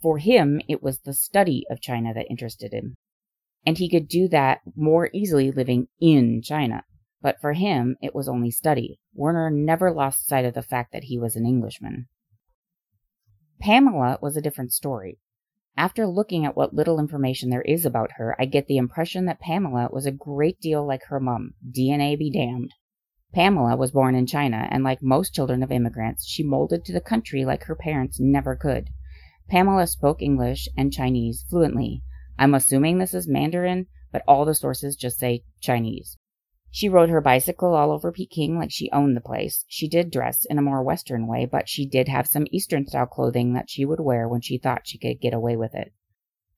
For 0.00 0.16
him, 0.16 0.62
it 0.68 0.82
was 0.82 1.00
the 1.00 1.12
study 1.12 1.66
of 1.70 1.82
China 1.82 2.14
that 2.14 2.30
interested 2.30 2.72
him. 2.72 2.94
And 3.66 3.76
he 3.76 3.90
could 3.90 4.08
do 4.08 4.26
that 4.28 4.62
more 4.74 5.10
easily 5.12 5.50
living 5.50 5.88
in 6.00 6.40
China. 6.42 6.84
But 7.20 7.40
for 7.42 7.52
him, 7.52 7.96
it 8.00 8.14
was 8.14 8.26
only 8.26 8.50
study. 8.50 8.98
Werner 9.14 9.50
never 9.50 9.92
lost 9.92 10.26
sight 10.26 10.46
of 10.46 10.54
the 10.54 10.62
fact 10.62 10.92
that 10.92 11.04
he 11.04 11.18
was 11.18 11.36
an 11.36 11.44
Englishman. 11.44 12.06
Pamela 13.60 14.18
was 14.22 14.34
a 14.34 14.42
different 14.42 14.72
story. 14.72 15.18
After 15.76 16.06
looking 16.06 16.46
at 16.46 16.56
what 16.56 16.72
little 16.72 16.98
information 16.98 17.50
there 17.50 17.62
is 17.62 17.84
about 17.84 18.12
her, 18.12 18.34
I 18.38 18.46
get 18.46 18.66
the 18.66 18.78
impression 18.78 19.26
that 19.26 19.40
Pamela 19.40 19.90
was 19.92 20.06
a 20.06 20.10
great 20.10 20.58
deal 20.58 20.86
like 20.86 21.02
her 21.08 21.20
mum. 21.20 21.52
DNA 21.70 22.18
be 22.18 22.30
damned. 22.30 22.72
Pamela 23.36 23.76
was 23.76 23.90
born 23.90 24.14
in 24.14 24.24
China, 24.24 24.66
and 24.70 24.82
like 24.82 25.02
most 25.02 25.34
children 25.34 25.62
of 25.62 25.70
immigrants, 25.70 26.26
she 26.26 26.42
molded 26.42 26.86
to 26.86 26.92
the 26.94 27.02
country 27.02 27.44
like 27.44 27.64
her 27.64 27.76
parents 27.76 28.18
never 28.18 28.56
could. 28.56 28.88
Pamela 29.50 29.86
spoke 29.88 30.22
English 30.22 30.70
and 30.74 30.90
Chinese 30.90 31.44
fluently. 31.50 32.02
I'm 32.38 32.54
assuming 32.54 32.96
this 32.96 33.12
is 33.12 33.28
Mandarin, 33.28 33.88
but 34.10 34.22
all 34.26 34.46
the 34.46 34.54
sources 34.54 34.96
just 34.96 35.18
say 35.18 35.44
Chinese. 35.60 36.16
She 36.70 36.88
rode 36.88 37.10
her 37.10 37.20
bicycle 37.20 37.74
all 37.74 37.92
over 37.92 38.10
Peking 38.10 38.56
like 38.56 38.70
she 38.72 38.90
owned 38.90 39.14
the 39.14 39.20
place. 39.20 39.66
She 39.68 39.86
did 39.86 40.10
dress 40.10 40.46
in 40.48 40.56
a 40.56 40.62
more 40.62 40.82
Western 40.82 41.26
way, 41.26 41.44
but 41.44 41.68
she 41.68 41.86
did 41.86 42.08
have 42.08 42.26
some 42.26 42.46
Eastern 42.50 42.86
style 42.86 43.04
clothing 43.04 43.52
that 43.52 43.68
she 43.68 43.84
would 43.84 44.00
wear 44.00 44.26
when 44.26 44.40
she 44.40 44.56
thought 44.56 44.88
she 44.88 44.96
could 44.96 45.20
get 45.20 45.34
away 45.34 45.58
with 45.58 45.74
it. 45.74 45.92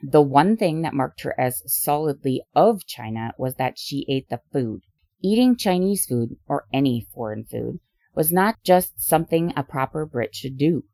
The 0.01 0.23
one 0.23 0.57
thing 0.57 0.83
that 0.83 0.95
marked 0.95 1.23
her 1.23 1.35
as 1.41 1.61
solidly 1.67 2.45
of 2.55 2.87
China 2.87 3.33
was 3.37 3.57
that 3.57 3.81
she 3.81 4.07
ate 4.09 4.29
the 4.29 4.43
food. 4.53 4.83
Eating 5.21 5.57
Chinese 5.57 6.07
food, 6.07 6.37
or 6.47 6.67
any 6.73 7.07
foreign 7.13 7.45
food, 7.45 7.81
was 8.15 8.33
not 8.33 8.63
just 8.63 9.01
something 9.01 9.53
a 9.57 9.65
proper 9.65 10.07
Brit 10.07 10.35
should 10.35 10.57
do. 10.57 10.85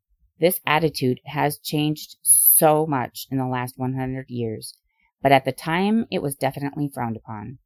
This 0.40 0.61
attitude 0.66 1.21
has 1.26 1.59
changed 1.59 2.16
so 2.23 2.87
much 2.87 3.26
in 3.31 3.38
the 3.38 3.47
last 3.47 3.78
100 3.78 4.31
years, 4.31 4.76
but 5.23 5.31
at 5.31 5.45
the 5.45 5.52
time 5.52 6.07
it 6.11 6.23
was 6.23 6.37
definitely 6.37 6.88
frowned 6.88 7.16
upon. 7.16 7.59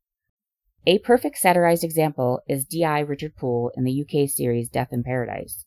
A 0.86 0.98
perfect 0.98 1.38
satirized 1.38 1.84
example 1.84 2.40
is 2.48 2.64
D.I. 2.64 3.00
Richard 3.00 3.36
Poole 3.36 3.70
in 3.76 3.84
the 3.84 4.02
UK 4.02 4.28
series 4.28 4.68
Death 4.68 4.92
in 4.92 5.04
Paradise. 5.04 5.64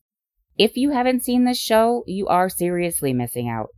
If 0.58 0.76
you 0.76 0.92
haven't 0.92 1.24
seen 1.24 1.46
this 1.46 1.60
show, 1.60 2.04
you 2.06 2.28
are 2.28 2.50
seriously 2.50 3.14
missing 3.14 3.48
out. 3.48 3.70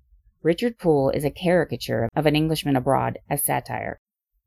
Richard 0.41 0.77
Poole 0.79 1.11
is 1.11 1.23
a 1.23 1.31
caricature 1.31 2.09
of 2.15 2.25
an 2.25 2.35
Englishman 2.35 2.75
abroad 2.75 3.19
as 3.29 3.43
satire. 3.43 3.99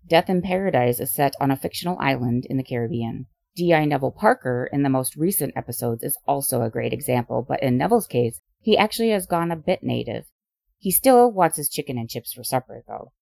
Death 0.08 0.30
in 0.30 0.40
Paradise 0.40 1.00
is 1.00 1.12
set 1.12 1.34
on 1.40 1.50
a 1.50 1.56
fictional 1.56 1.98
island 1.98 2.46
in 2.48 2.58
the 2.58 2.62
Caribbean. 2.62 3.26
D.I. 3.56 3.86
Neville 3.86 4.12
Parker 4.12 4.68
in 4.72 4.82
the 4.82 4.88
most 4.88 5.16
recent 5.16 5.56
episodes 5.56 6.04
is 6.04 6.16
also 6.28 6.62
a 6.62 6.70
great 6.70 6.92
example, 6.92 7.44
but 7.46 7.60
in 7.60 7.76
Neville's 7.76 8.06
case, 8.06 8.40
he 8.60 8.78
actually 8.78 9.10
has 9.10 9.26
gone 9.26 9.50
a 9.50 9.56
bit 9.56 9.82
native. 9.82 10.26
He 10.78 10.92
still 10.92 11.32
wants 11.32 11.56
his 11.56 11.69
chicken 11.69 11.99
and 11.99 12.08
chips 12.08 12.32
for 12.32 12.45
supper, 12.45 12.84
though. 12.86 13.12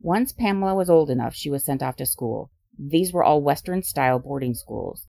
Once 0.00 0.32
Pamela 0.32 0.76
was 0.76 0.88
old 0.88 1.10
enough, 1.10 1.34
she 1.34 1.50
was 1.50 1.64
sent 1.64 1.82
off 1.82 1.96
to 1.96 2.06
school. 2.06 2.52
These 2.78 3.12
were 3.12 3.24
all 3.24 3.42
Western 3.42 3.82
style 3.82 4.20
boarding 4.20 4.54
schools, 4.54 5.08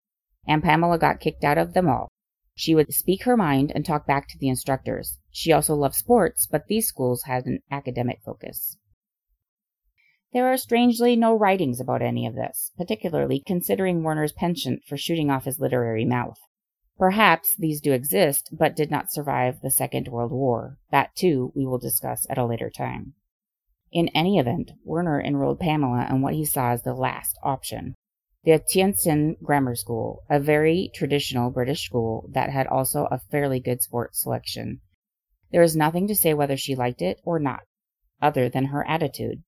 and 0.48 0.62
Pamela 0.62 1.00
got 1.00 1.20
kicked 1.20 1.44
out 1.44 1.58
of 1.58 1.74
them 1.74 1.90
all. 1.90 2.10
She 2.54 2.76
would 2.76 2.94
speak 2.94 3.24
her 3.24 3.36
mind 3.36 3.72
and 3.74 3.84
talk 3.84 4.06
back 4.06 4.28
to 4.28 4.38
the 4.38 4.50
instructors. 4.50 5.18
She 5.32 5.52
also 5.52 5.74
loved 5.74 5.96
sports, 5.96 6.46
but 6.46 6.68
these 6.68 6.88
schools 6.88 7.24
had 7.24 7.48
an 7.48 7.60
academic 7.72 8.20
focus. 8.24 8.78
There 10.36 10.52
are 10.52 10.58
strangely 10.58 11.16
no 11.16 11.34
writings 11.34 11.80
about 11.80 12.02
any 12.02 12.28
of 12.28 12.36
this, 12.36 12.74
particularly 12.78 13.42
considering 13.48 14.04
Werner's 14.04 14.34
penchant 14.34 14.84
for 14.86 14.98
shooting 14.98 15.32
off 15.32 15.46
his 15.46 15.62
literary 15.62 16.04
mouth. 16.04 16.38
Perhaps 16.98 17.56
these 17.58 17.80
do 17.80 17.94
exist, 17.94 18.50
but 18.52 18.76
did 18.76 18.92
not 18.92 19.14
survive 19.14 19.62
the 19.62 19.72
Second 19.72 20.10
World 20.10 20.34
War. 20.34 20.78
That, 20.92 21.16
too, 21.16 21.54
we 21.56 21.66
will 21.66 21.78
discuss 21.78 22.28
at 22.30 22.38
a 22.38 22.46
later 22.46 22.70
time. 22.70 23.14
In 23.94 24.10
any 24.10 24.38
event, 24.38 24.72
Werner 24.84 25.22
enrolled 25.22 25.62
Pamela 25.62 26.06
in 26.10 26.22
what 26.22 26.34
he 26.34 26.44
saw 26.44 26.72
as 26.72 26.84
the 26.84 26.94
last 26.94 27.40
option. 27.42 27.96
The 28.44 28.60
Tientsin 28.60 29.42
Grammar 29.42 29.76
School, 29.76 30.24
a 30.30 30.38
very 30.38 30.92
traditional 30.94 31.50
British 31.50 31.86
school 31.86 32.30
that 32.34 32.50
had 32.50 32.68
also 32.68 33.08
a 33.10 33.22
fairly 33.32 33.62
good 33.62 33.82
sports 33.82 34.22
selection. 34.22 34.82
There 35.54 35.64
is 35.64 35.78
nothing 35.78 36.10
to 36.10 36.16
say 36.16 36.34
whether 36.34 36.58
she 36.58 36.76
liked 36.76 37.02
it 37.02 37.22
or 37.24 37.40
not, 37.40 37.62
other 38.22 38.50
than 38.50 38.66
her 38.66 38.86
attitude. 38.86 39.42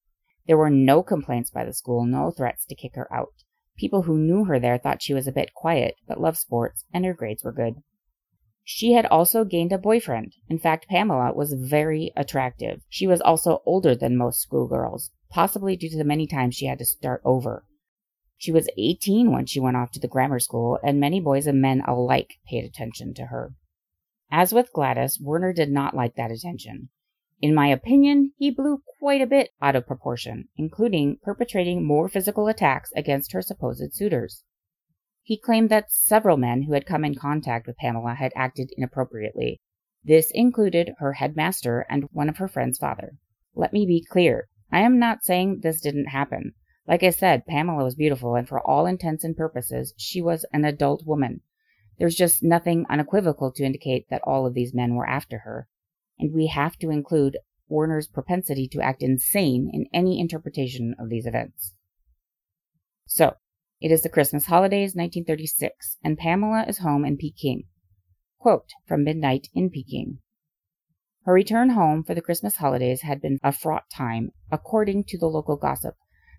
There 0.48 0.58
were 0.58 0.70
no 0.70 1.04
complaints 1.04 1.50
by 1.50 1.66
the 1.66 1.74
school, 1.74 2.06
no 2.06 2.32
threats 2.32 2.66
to 2.68 2.76
kick 2.76 2.96
her 2.96 3.14
out. 3.14 3.34
People 3.78 4.04
who 4.04 4.18
knew 4.18 4.46
her 4.46 4.60
there 4.60 4.78
thought 4.78 5.02
she 5.02 5.14
was 5.14 5.28
a 5.28 5.32
bit 5.32 5.54
quiet, 5.54 5.96
but 6.08 6.20
loved 6.20 6.38
sports, 6.38 6.86
and 6.94 7.06
her 7.06 7.14
grades 7.14 7.44
were 7.44 7.52
good. 7.52 7.84
She 8.64 8.94
had 8.94 9.06
also 9.06 9.46
gained 9.46 9.72
a 9.72 9.78
boyfriend. 9.78 10.34
In 10.50 10.58
fact, 10.58 10.90
Pamela 10.90 11.34
was 11.34 11.54
very 11.54 12.12
attractive. 12.16 12.82
She 12.90 13.08
was 13.08 13.22
also 13.22 13.62
older 13.66 13.96
than 13.96 14.18
most 14.18 14.42
schoolgirls, 14.42 15.12
possibly 15.30 15.76
due 15.76 15.90
to 15.90 15.98
the 15.98 16.04
many 16.04 16.28
times 16.28 16.56
she 16.56 16.66
had 16.66 16.80
to 16.80 16.86
start 16.86 17.22
over. 17.24 17.66
She 18.38 18.52
was 18.52 18.70
18 18.78 19.32
when 19.32 19.46
she 19.46 19.60
went 19.60 19.78
off 19.78 19.92
to 19.92 20.00
the 20.00 20.08
grammar 20.08 20.40
school, 20.40 20.80
and 20.84 21.00
many 21.00 21.20
boys 21.20 21.48
and 21.48 21.62
men 21.62 21.82
alike 21.82 22.36
paid 22.50 22.66
attention 22.66 23.14
to 23.16 23.26
her. 23.28 23.54
As 24.32 24.54
with 24.54 24.74
Gladys, 24.74 25.20
Werner 25.20 25.54
did 25.54 25.72
not 25.72 25.96
like 25.96 26.16
that 26.16 26.32
attention. 26.32 26.90
In 27.40 27.54
my 27.54 27.68
opinion, 27.68 28.34
he 28.38 28.50
blew 28.50 28.82
quite 28.98 29.22
a 29.22 29.28
bit 29.28 29.52
out 29.62 29.76
of 29.76 29.86
proportion, 29.86 30.48
including 30.58 31.20
perpetrating 31.22 31.86
more 31.86 32.10
physical 32.10 32.48
attacks 32.48 32.92
against 32.96 33.32
her 33.32 33.44
supposed 33.44 33.94
suitors. 33.94 34.44
He 35.22 35.38
claimed 35.38 35.70
that 35.70 35.92
several 35.92 36.38
men 36.38 36.64
who 36.64 36.74
had 36.74 36.88
come 36.88 37.06
in 37.06 37.14
contact 37.14 37.68
with 37.68 37.78
Pamela 37.78 38.16
had 38.16 38.34
acted 38.36 38.72
inappropriately. 38.76 39.62
This 40.04 40.32
included 40.34 40.96
her 40.98 41.14
headmaster 41.14 41.86
and 41.88 42.06
one 42.12 42.28
of 42.28 42.38
her 42.38 42.48
friend's 42.48 42.80
father. 42.80 43.18
Let 43.54 43.72
me 43.72 43.86
be 43.86 44.04
clear. 44.04 44.48
I 44.72 44.80
am 44.80 44.98
not 44.98 45.24
saying 45.24 45.60
this 45.60 45.80
didn't 45.80 46.08
happen. 46.08 46.56
Like 46.88 47.04
I 47.04 47.12
said, 47.12 47.46
Pamela 47.46 47.84
was 47.84 47.94
beautiful, 47.94 48.34
and 48.34 48.48
for 48.48 48.66
all 48.66 48.88
intents 48.88 49.24
and 49.24 49.38
purposes, 49.38 49.94
she 49.96 50.24
was 50.24 50.44
an 50.54 50.66
adult 50.66 51.06
woman. 51.06 51.42
There's 52.00 52.16
just 52.16 52.42
nothing 52.42 52.88
unequivocal 52.90 53.52
to 53.52 53.64
indicate 53.64 54.10
that 54.10 54.24
all 54.24 54.48
of 54.48 54.56
these 54.56 54.74
men 54.74 54.96
were 54.96 55.08
after 55.08 55.40
her 55.40 55.68
and 56.20 56.34
we 56.34 56.48
have 56.48 56.78
to 56.78 56.90
include 56.90 57.38
Werner's 57.70 58.08
propensity 58.08 58.68
to 58.70 58.82
act 58.82 59.04
insane 59.04 59.70
in 59.74 59.88
any 59.94 60.20
interpretation 60.20 60.96
of 61.00 61.10
these 61.10 61.26
events. 61.26 61.74
So, 63.06 63.36
it 63.80 63.92
is 63.92 64.02
the 64.02 64.10
Christmas 64.10 64.46
holidays, 64.46 64.96
1936, 64.96 65.98
and 66.04 66.18
Pamela 66.18 66.66
is 66.68 66.80
home 66.80 67.06
in 67.06 67.18
Peking. 67.18 67.66
Quote 68.40 68.72
from 68.88 69.04
Midnight 69.04 69.50
in 69.54 69.70
Peking. 69.70 70.20
Her 71.26 71.34
return 71.34 71.72
home 71.72 72.04
for 72.04 72.16
the 72.16 72.22
Christmas 72.22 72.56
holidays 72.56 73.02
had 73.02 73.22
been 73.22 73.38
a 73.44 73.52
fraught 73.52 73.90
time, 73.90 74.32
according 74.50 75.04
to 75.10 75.18
the 75.18 75.28
local 75.28 75.58
gossip. 75.58 75.96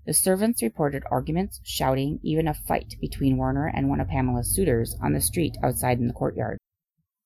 The 0.06 0.14
servants 0.14 0.62
reported 0.62 1.04
arguments, 1.10 1.60
shouting, 1.62 2.20
even 2.22 2.48
a 2.48 2.54
fight 2.54 2.94
between 3.00 3.36
Werner 3.36 3.66
and 3.66 3.90
one 3.90 4.00
of 4.00 4.08
Pamela's 4.08 4.54
suitors 4.54 4.96
on 5.02 5.12
the 5.12 5.20
street 5.20 5.58
outside 5.62 5.98
in 5.98 6.06
the 6.06 6.14
courtyard. 6.14 6.58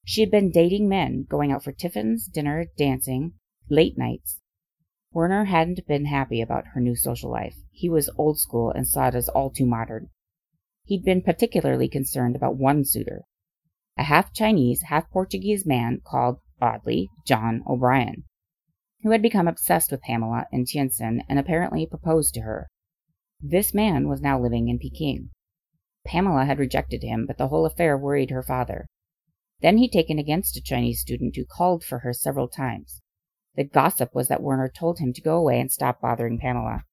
She 0.04 0.20
had 0.20 0.30
been 0.30 0.50
dating 0.50 0.88
men, 0.88 1.26
going 1.28 1.52
out 1.52 1.62
for 1.62 1.72
tiffins, 1.72 2.26
dinner, 2.26 2.66
dancing, 2.76 3.34
late 3.70 3.96
nights. 3.96 4.40
Werner 5.12 5.44
hadn't 5.44 5.86
been 5.86 6.06
happy 6.06 6.40
about 6.40 6.68
her 6.74 6.80
new 6.80 6.96
social 6.96 7.30
life. 7.30 7.54
He 7.70 7.88
was 7.88 8.10
old 8.16 8.40
school 8.40 8.70
and 8.70 8.86
saw 8.86 9.08
it 9.08 9.14
as 9.14 9.28
all 9.28 9.50
too 9.50 9.66
modern. 9.66 10.08
He'd 10.84 11.04
been 11.04 11.22
particularly 11.22 11.88
concerned 11.88 12.34
about 12.34 12.56
one 12.56 12.84
suitor, 12.84 13.22
a 13.96 14.02
half 14.02 14.32
Chinese, 14.32 14.82
half 14.88 15.08
Portuguese 15.10 15.64
man 15.64 16.00
called, 16.04 16.38
oddly, 16.60 17.08
John 17.26 17.62
O'Brien, 17.68 18.24
who 19.02 19.10
had 19.10 19.22
become 19.22 19.46
obsessed 19.46 19.92
with 19.92 20.02
Pamela 20.02 20.46
in 20.50 20.64
Tientsin 20.64 21.20
and 21.28 21.38
apparently 21.38 21.86
proposed 21.86 22.34
to 22.34 22.40
her. 22.40 22.68
This 23.40 23.72
man 23.72 24.08
was 24.08 24.20
now 24.20 24.40
living 24.40 24.68
in 24.68 24.78
Peking. 24.78 25.30
Pamela 26.04 26.44
had 26.44 26.58
rejected 26.58 27.02
him, 27.02 27.26
but 27.26 27.38
the 27.38 27.48
whole 27.48 27.66
affair 27.66 27.96
worried 27.96 28.30
her 28.30 28.42
father. 28.42 28.86
Then 29.62 29.78
he'd 29.78 29.92
taken 29.92 30.18
against 30.18 30.56
a 30.56 30.62
Chinese 30.62 31.00
student 31.00 31.36
who 31.36 31.44
called 31.44 31.84
for 31.84 32.00
her 32.00 32.12
several 32.12 32.48
times. 32.48 33.00
The 33.54 33.64
gossip 33.64 34.14
was 34.14 34.28
that 34.28 34.42
Werner 34.42 34.68
told 34.68 34.98
him 34.98 35.12
to 35.12 35.22
go 35.22 35.36
away 35.36 35.60
and 35.60 35.70
stop 35.70 36.00
bothering 36.00 36.38
Pamela. 36.38 36.84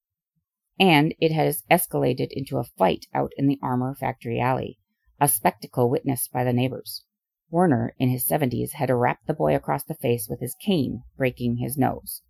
and 0.80 1.14
it 1.20 1.32
has 1.32 1.64
escalated 1.70 2.30
into 2.32 2.58
a 2.58 2.64
fight 2.64 3.06
out 3.14 3.32
in 3.38 3.48
the 3.48 3.60
armor 3.62 3.94
factory 3.96 4.40
alley, 4.40 4.78
a 5.20 5.28
spectacle 5.28 5.90
witnessed 5.90 6.32
by 6.32 6.44
the 6.44 6.54
neighbors. 6.54 7.04
Werner, 7.50 7.94
in 8.00 8.10
his 8.10 8.26
70s, 8.28 8.74
had 8.74 8.90
rapped 8.90 9.28
the 9.28 9.34
boy 9.34 9.56
across 9.56 9.84
the 9.84 9.96
face 9.96 10.28
with 10.30 10.40
his 10.40 10.56
cane, 10.64 11.02
breaking 11.18 11.58
his 11.58 11.78
nose. 11.78 12.22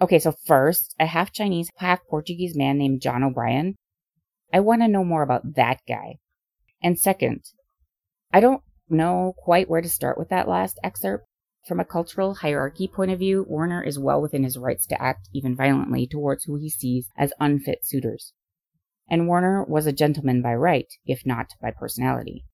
Okay, 0.00 0.18
so 0.18 0.32
first, 0.44 0.94
a 0.98 1.06
half 1.06 1.32
Chinese, 1.32 1.70
half 1.76 2.00
Portuguese 2.10 2.56
man 2.56 2.76
named 2.76 3.00
John 3.00 3.22
O'Brien. 3.22 3.76
I 4.52 4.60
want 4.60 4.82
to 4.82 4.88
know 4.88 5.04
more 5.04 5.22
about 5.22 5.54
that 5.54 5.80
guy. 5.88 6.16
And 6.82 6.98
second, 6.98 7.44
I 8.32 8.40
don't 8.40 8.62
know 8.88 9.34
quite 9.36 9.68
where 9.68 9.80
to 9.80 9.88
start 9.88 10.18
with 10.18 10.28
that 10.28 10.48
last 10.48 10.78
excerpt. 10.82 11.26
From 11.66 11.80
a 11.80 11.84
cultural 11.84 12.34
hierarchy 12.34 12.86
point 12.86 13.10
of 13.10 13.18
view, 13.18 13.46
Werner 13.48 13.82
is 13.82 13.98
well 13.98 14.20
within 14.20 14.42
his 14.42 14.58
rights 14.58 14.86
to 14.88 15.00
act 15.00 15.28
even 15.32 15.56
violently 15.56 16.06
towards 16.06 16.44
who 16.44 16.56
he 16.56 16.68
sees 16.68 17.08
as 17.16 17.32
unfit 17.40 17.86
suitors. 17.86 18.34
And 19.08 19.28
Werner 19.28 19.64
was 19.64 19.86
a 19.86 19.92
gentleman 19.92 20.42
by 20.42 20.54
right, 20.54 20.92
if 21.06 21.24
not 21.24 21.48
by 21.62 21.70
personality. 21.70 22.44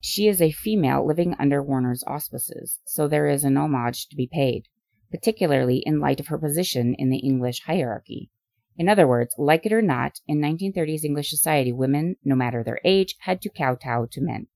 She 0.00 0.28
is 0.28 0.40
a 0.40 0.50
female 0.50 1.06
living 1.06 1.34
under 1.38 1.62
Werner's 1.62 2.04
auspices, 2.06 2.80
so 2.84 3.06
there 3.06 3.28
is 3.28 3.44
an 3.44 3.56
homage 3.56 4.08
to 4.08 4.16
be 4.16 4.28
paid, 4.30 4.66
particularly 5.10 5.78
in 5.78 6.00
light 6.00 6.20
of 6.20 6.28
her 6.28 6.38
position 6.38 6.94
in 6.94 7.10
the 7.10 7.18
English 7.18 7.62
hierarchy. 7.66 8.30
In 8.76 8.88
other 8.88 9.06
words, 9.06 9.34
like 9.38 9.66
it 9.66 9.72
or 9.72 9.82
not, 9.82 10.20
in 10.26 10.40
1930s 10.40 11.04
English 11.04 11.30
society, 11.30 11.72
women, 11.72 12.16
no 12.24 12.34
matter 12.34 12.64
their 12.64 12.80
age, 12.84 13.16
had 13.20 13.40
to 13.42 13.50
kowtow 13.50 14.06
to 14.10 14.20
men. 14.20 14.46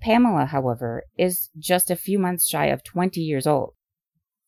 Pamela, 0.00 0.46
however, 0.46 1.04
is 1.16 1.50
just 1.58 1.90
a 1.90 1.96
few 1.96 2.18
months 2.18 2.46
shy 2.46 2.66
of 2.66 2.84
20 2.84 3.20
years 3.20 3.46
old. 3.46 3.74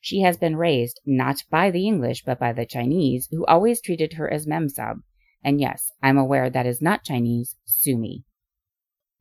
She 0.00 0.20
has 0.20 0.36
been 0.36 0.56
raised 0.56 1.00
not 1.04 1.42
by 1.50 1.70
the 1.70 1.86
English 1.86 2.22
but 2.24 2.38
by 2.38 2.52
the 2.52 2.64
Chinese, 2.64 3.28
who 3.30 3.44
always 3.46 3.80
treated 3.80 4.12
her 4.12 4.32
as 4.32 4.46
memsab. 4.46 5.02
And 5.42 5.60
yes, 5.60 5.90
I'm 6.02 6.18
aware 6.18 6.50
that 6.50 6.66
is 6.66 6.80
not 6.82 7.04
Chinese, 7.04 7.56
sue 7.64 7.96
me. 7.96 8.24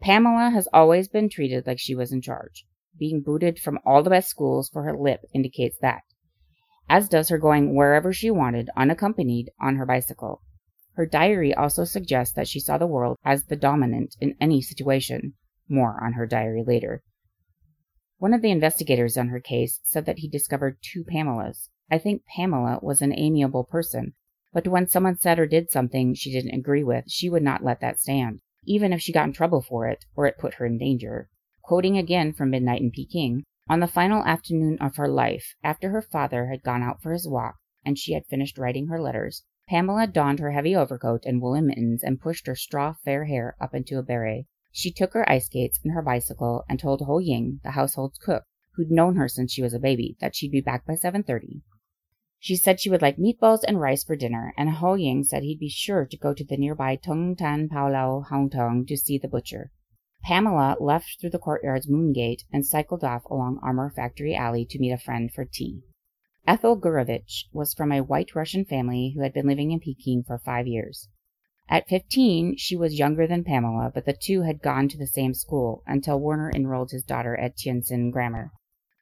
Pamela 0.01 0.51
has 0.51 0.67
always 0.71 1.07
been 1.07 1.29
treated 1.29 1.65
like 1.65 1.79
she 1.79 1.95
was 1.95 2.11
in 2.11 2.21
charge. 2.21 2.65
Being 2.99 3.21
booted 3.21 3.59
from 3.59 3.79
all 3.85 4.03
the 4.03 4.09
best 4.09 4.29
schools 4.29 4.69
for 4.69 4.83
her 4.83 4.97
lip 4.97 5.21
indicates 5.33 5.77
that, 5.81 6.03
as 6.89 7.09
does 7.09 7.29
her 7.29 7.37
going 7.37 7.75
wherever 7.75 8.13
she 8.13 8.29
wanted 8.29 8.69
unaccompanied 8.75 9.49
on 9.59 9.75
her 9.75 9.85
bicycle. 9.85 10.41
Her 10.93 11.05
diary 11.05 11.53
also 11.53 11.83
suggests 11.83 12.33
that 12.35 12.47
she 12.47 12.59
saw 12.59 12.77
the 12.77 12.87
world 12.87 13.17
as 13.23 13.45
the 13.45 13.55
dominant 13.55 14.15
in 14.19 14.35
any 14.39 14.61
situation, 14.61 15.33
more 15.69 16.03
on 16.03 16.13
her 16.13 16.25
diary 16.25 16.63
later. 16.65 17.03
One 18.19 18.34
of 18.34 18.41
the 18.41 18.51
investigators 18.51 19.17
on 19.17 19.27
her 19.30 19.39
case 19.39 19.80
said 19.84 20.06
that 20.06 20.19
he 20.19 20.27
discovered 20.27 20.80
two 20.82 21.03
Pamelas. 21.03 21.69
I 21.91 21.97
think 21.97 22.23
Pamela 22.36 22.80
was 22.82 23.01
an 23.01 23.13
amiable 23.17 23.63
person, 23.63 24.13
but 24.51 24.67
when 24.67 24.88
someone 24.88 25.17
said 25.17 25.38
or 25.38 25.45
did 25.45 25.69
something 25.69 26.13
she 26.13 26.32
didn't 26.32 26.58
agree 26.58 26.84
with, 26.84 27.06
she 27.08 27.30
would 27.30 27.43
not 27.43 27.63
let 27.63 27.80
that 27.82 27.99
stand, 27.99 28.41
even 28.65 28.91
if 28.91 29.01
she 29.01 29.13
got 29.13 29.27
in 29.27 29.34
trouble 29.34 29.62
for 29.62 29.88
it 29.88 30.06
or 30.15 30.25
it 30.25 30.39
put 30.39 30.56
her 30.56 30.65
in 30.65 30.77
danger. 30.77 31.30
Quoting 31.62 31.97
again 31.97 32.34
from 32.34 32.49
Midnight 32.49 32.82
in 32.82 32.91
Peking, 32.91 33.43
on 33.69 33.82
the 33.82 33.88
final 33.88 34.23
afternoon 34.23 34.77
of 34.80 34.95
her 34.95 35.10
life, 35.10 35.53
after 35.63 35.89
her 35.89 36.01
father 36.01 36.47
had 36.47 36.63
gone 36.63 36.82
out 36.82 37.01
for 37.01 37.12
his 37.12 37.27
walk 37.27 37.58
and 37.86 37.99
she 37.99 38.13
had 38.13 38.25
finished 38.25 38.58
writing 38.58 38.88
her 38.88 38.99
letters, 38.99 39.43
Pamela 39.69 40.08
donned 40.08 40.39
her 40.39 40.51
heavy 40.51 40.75
overcoat 40.75 41.25
and 41.25 41.41
woolen 41.41 41.67
mittens 41.67 42.01
and 42.01 42.19
pushed 42.19 42.47
her 42.47 42.56
straw 42.56 42.95
fair 43.03 43.25
hair 43.25 43.56
up 43.60 43.75
into 43.75 43.99
a 43.99 44.03
beret. 44.03 44.45
She 44.79 44.91
took 44.91 45.13
her 45.13 45.27
ice 45.27 45.47
skates 45.47 45.79
and 45.83 45.95
her 45.95 46.03
bicycle 46.03 46.63
and 46.69 46.79
told 46.79 47.01
Ho 47.01 47.17
Ying, 47.17 47.61
the 47.63 47.71
household 47.71 48.15
cook, 48.21 48.43
who'd 48.75 48.91
known 48.91 49.15
her 49.15 49.27
since 49.27 49.51
she 49.51 49.63
was 49.63 49.73
a 49.73 49.79
baby, 49.79 50.15
that 50.19 50.35
she'd 50.35 50.51
be 50.51 50.61
back 50.61 50.85
by 50.85 50.93
7:30. 50.93 51.63
She 52.37 52.55
said 52.55 52.79
she 52.79 52.91
would 52.91 53.01
like 53.01 53.17
meatballs 53.17 53.63
and 53.67 53.81
rice 53.81 54.03
for 54.03 54.15
dinner, 54.15 54.53
and 54.55 54.69
Ho 54.69 54.93
Ying 54.93 55.23
said 55.23 55.41
he'd 55.41 55.57
be 55.57 55.67
sure 55.67 56.05
to 56.05 56.15
go 56.15 56.31
to 56.31 56.45
the 56.45 56.57
nearby 56.57 56.95
Tung 56.95 57.35
Tan 57.35 57.69
Paolao 57.69 58.51
Tong 58.51 58.85
to 58.85 58.95
see 58.95 59.17
the 59.17 59.27
butcher. 59.27 59.71
Pamela 60.21 60.77
left 60.79 61.19
through 61.19 61.31
the 61.31 61.39
courtyard's 61.39 61.89
moon 61.89 62.13
gate 62.13 62.43
and 62.53 62.63
cycled 62.63 63.03
off 63.03 63.25
along 63.25 63.59
Armor 63.63 63.89
Factory 63.89 64.35
Alley 64.35 64.63
to 64.65 64.77
meet 64.77 64.91
a 64.91 64.99
friend 64.99 65.31
for 65.33 65.43
tea. 65.43 65.81
Ethel 66.45 66.75
Gurevich 66.75 67.45
was 67.51 67.73
from 67.73 67.91
a 67.91 68.03
white 68.03 68.35
Russian 68.35 68.63
family 68.63 69.13
who 69.15 69.23
had 69.23 69.33
been 69.33 69.47
living 69.47 69.71
in 69.71 69.79
Peking 69.79 70.21
for 70.21 70.37
five 70.37 70.67
years. 70.67 71.09
At 71.69 71.89
fifteen 71.89 72.56
she 72.56 72.77
was 72.77 72.97
younger 72.97 73.27
than 73.27 73.43
Pamela, 73.43 73.91
but 73.93 74.06
the 74.06 74.13
two 74.13 74.43
had 74.43 74.62
gone 74.62 74.88
to 74.88 74.97
the 74.97 75.06
same 75.06 75.34
school 75.34 75.84
until 75.86 76.19
Werner 76.19 76.49
enrolled 76.56 76.91
his 76.91 77.03
daughter 77.03 77.36
at 77.36 77.58
Tientsin 77.58 78.10
Grammar. 78.10 78.51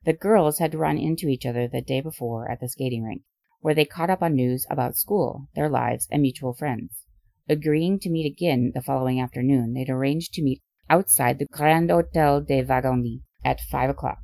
The 0.03 0.13
girls 0.13 0.57
had 0.57 0.73
run 0.73 0.97
into 0.97 1.27
each 1.27 1.45
other 1.45 1.67
the 1.67 1.81
day 1.81 2.01
before 2.01 2.49
at 2.49 2.59
the 2.59 2.67
skating 2.67 3.03
rink, 3.03 3.21
where 3.59 3.75
they 3.75 3.85
caught 3.85 4.09
up 4.09 4.23
on 4.23 4.33
news 4.33 4.65
about 4.69 4.97
school, 4.97 5.47
their 5.55 5.69
lives, 5.69 6.07
and 6.11 6.21
mutual 6.23 6.53
friends. 6.53 7.05
Agreeing 7.47 7.99
to 7.99 8.09
meet 8.09 8.25
again 8.25 8.71
the 8.73 8.81
following 8.81 9.21
afternoon, 9.21 9.73
they'd 9.73 9.89
arranged 9.89 10.33
to 10.33 10.43
meet 10.43 10.61
outside 10.89 11.37
the 11.37 11.45
Grand 11.51 11.91
Hotel 11.91 12.41
des 12.41 12.63
Wagons 12.63 13.21
at 13.43 13.61
five 13.61 13.91
o'clock. 13.91 14.19